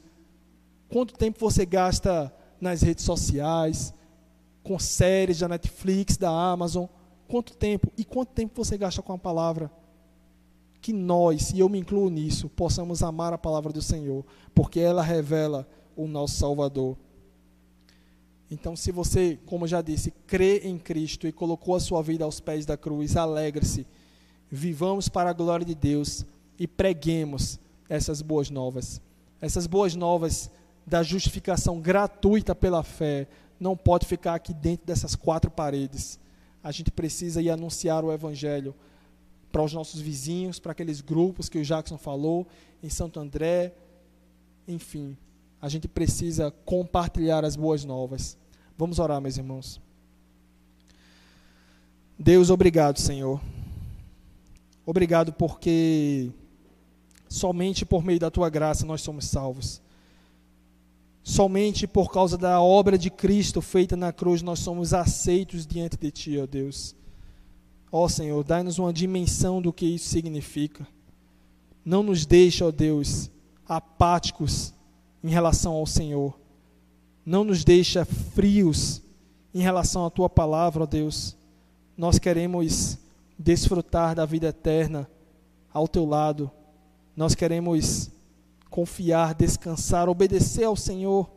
[0.88, 3.92] Quanto tempo você gasta nas redes sociais,
[4.62, 6.86] com séries da Netflix, da Amazon.
[7.26, 7.92] Quanto tempo?
[7.98, 9.68] E quanto tempo você gasta com a palavra?
[10.82, 14.22] Que nós, e eu me incluo nisso, possamos amar a palavra do Senhor,
[14.54, 15.66] porque ela revela
[15.96, 16.98] o nosso Salvador.
[18.50, 22.38] Então, se você, como já disse, crê em Cristo e colocou a sua vida aos
[22.38, 23.86] pés da cruz, alegre-se,
[24.50, 26.26] vivamos para a glória de Deus
[26.58, 27.58] e preguemos
[27.88, 29.00] essas boas novas.
[29.40, 30.50] Essas boas novas
[30.86, 33.26] da justificação gratuita pela fé
[33.58, 36.18] não pode ficar aqui dentro dessas quatro paredes.
[36.62, 38.74] A gente precisa ir anunciar o Evangelho
[39.52, 42.46] para os nossos vizinhos, para aqueles grupos que o Jackson falou,
[42.82, 43.74] em Santo André,
[44.66, 45.16] enfim.
[45.60, 48.36] A gente precisa compartilhar as boas novas.
[48.76, 49.80] Vamos orar, meus irmãos.
[52.18, 53.40] Deus, obrigado, Senhor.
[54.84, 56.30] Obrigado porque
[57.28, 59.80] somente por meio da tua graça nós somos salvos.
[61.22, 66.10] Somente por causa da obra de Cristo feita na cruz nós somos aceitos diante de
[66.10, 66.96] Ti, ó Deus.
[67.94, 70.88] Ó Senhor, dai-nos uma dimensão do que isso significa.
[71.84, 73.30] Não nos deixe, ó Deus,
[73.68, 74.72] apáticos
[75.22, 76.40] em relação ao Senhor.
[77.24, 79.02] Não nos deixe frios
[79.52, 81.36] em relação à Tua palavra, ó Deus.
[81.94, 82.96] Nós queremos
[83.38, 85.06] desfrutar da vida eterna
[85.70, 86.50] ao Teu lado.
[87.14, 88.10] Nós queremos
[88.70, 91.30] confiar, descansar, obedecer ao Senhor.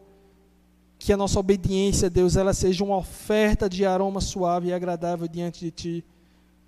[0.98, 5.60] Que a nossa obediência, Deus, ela seja uma oferta de aroma suave e agradável diante
[5.60, 6.06] de Ti,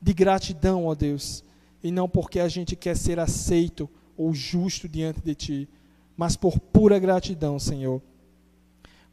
[0.02, 1.44] de gratidão, ó Deus,
[1.84, 5.70] e não porque a gente quer ser aceito ou justo diante de Ti,
[6.16, 8.02] mas por pura gratidão, Senhor.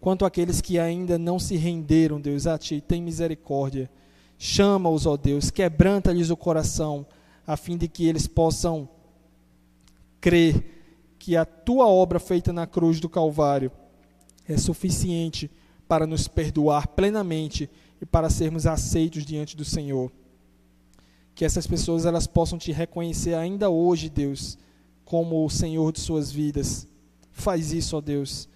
[0.00, 3.90] Quanto àqueles que ainda não se renderam, Deus, a Ti, tem misericórdia.
[4.38, 7.06] Chama-os, ó Deus, quebranta-lhes o coração,
[7.46, 8.88] a fim de que eles possam
[10.20, 10.74] crer
[11.18, 13.70] que a tua obra feita na cruz do Calvário
[14.46, 15.50] é suficiente
[15.88, 17.70] para nos perdoar plenamente
[18.00, 20.12] e para sermos aceitos diante do Senhor.
[21.34, 24.56] Que essas pessoas elas possam te reconhecer ainda hoje, Deus,
[25.04, 26.86] como o Senhor de suas vidas.
[27.32, 28.48] Faz isso, ó Deus,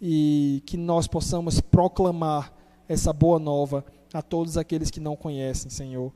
[0.00, 2.52] e que nós possamos proclamar
[2.88, 6.12] essa boa nova a todos aqueles que não conhecem, Senhor,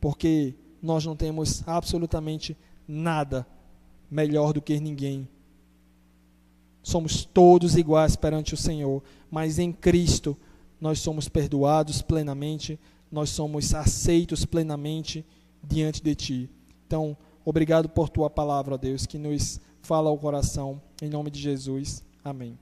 [0.00, 2.56] porque nós não temos absolutamente
[2.86, 3.46] nada
[4.10, 5.28] melhor do que ninguém
[6.86, 10.36] somos todos iguais perante o Senhor, mas em Cristo
[10.80, 12.78] nós somos perdoados plenamente,
[13.10, 15.26] nós somos aceitos plenamente
[15.66, 16.50] diante de Ti.
[16.86, 22.04] Então, obrigado por Tua palavra, Deus, que nos fala ao coração, em nome de Jesus.
[22.24, 22.58] Amém.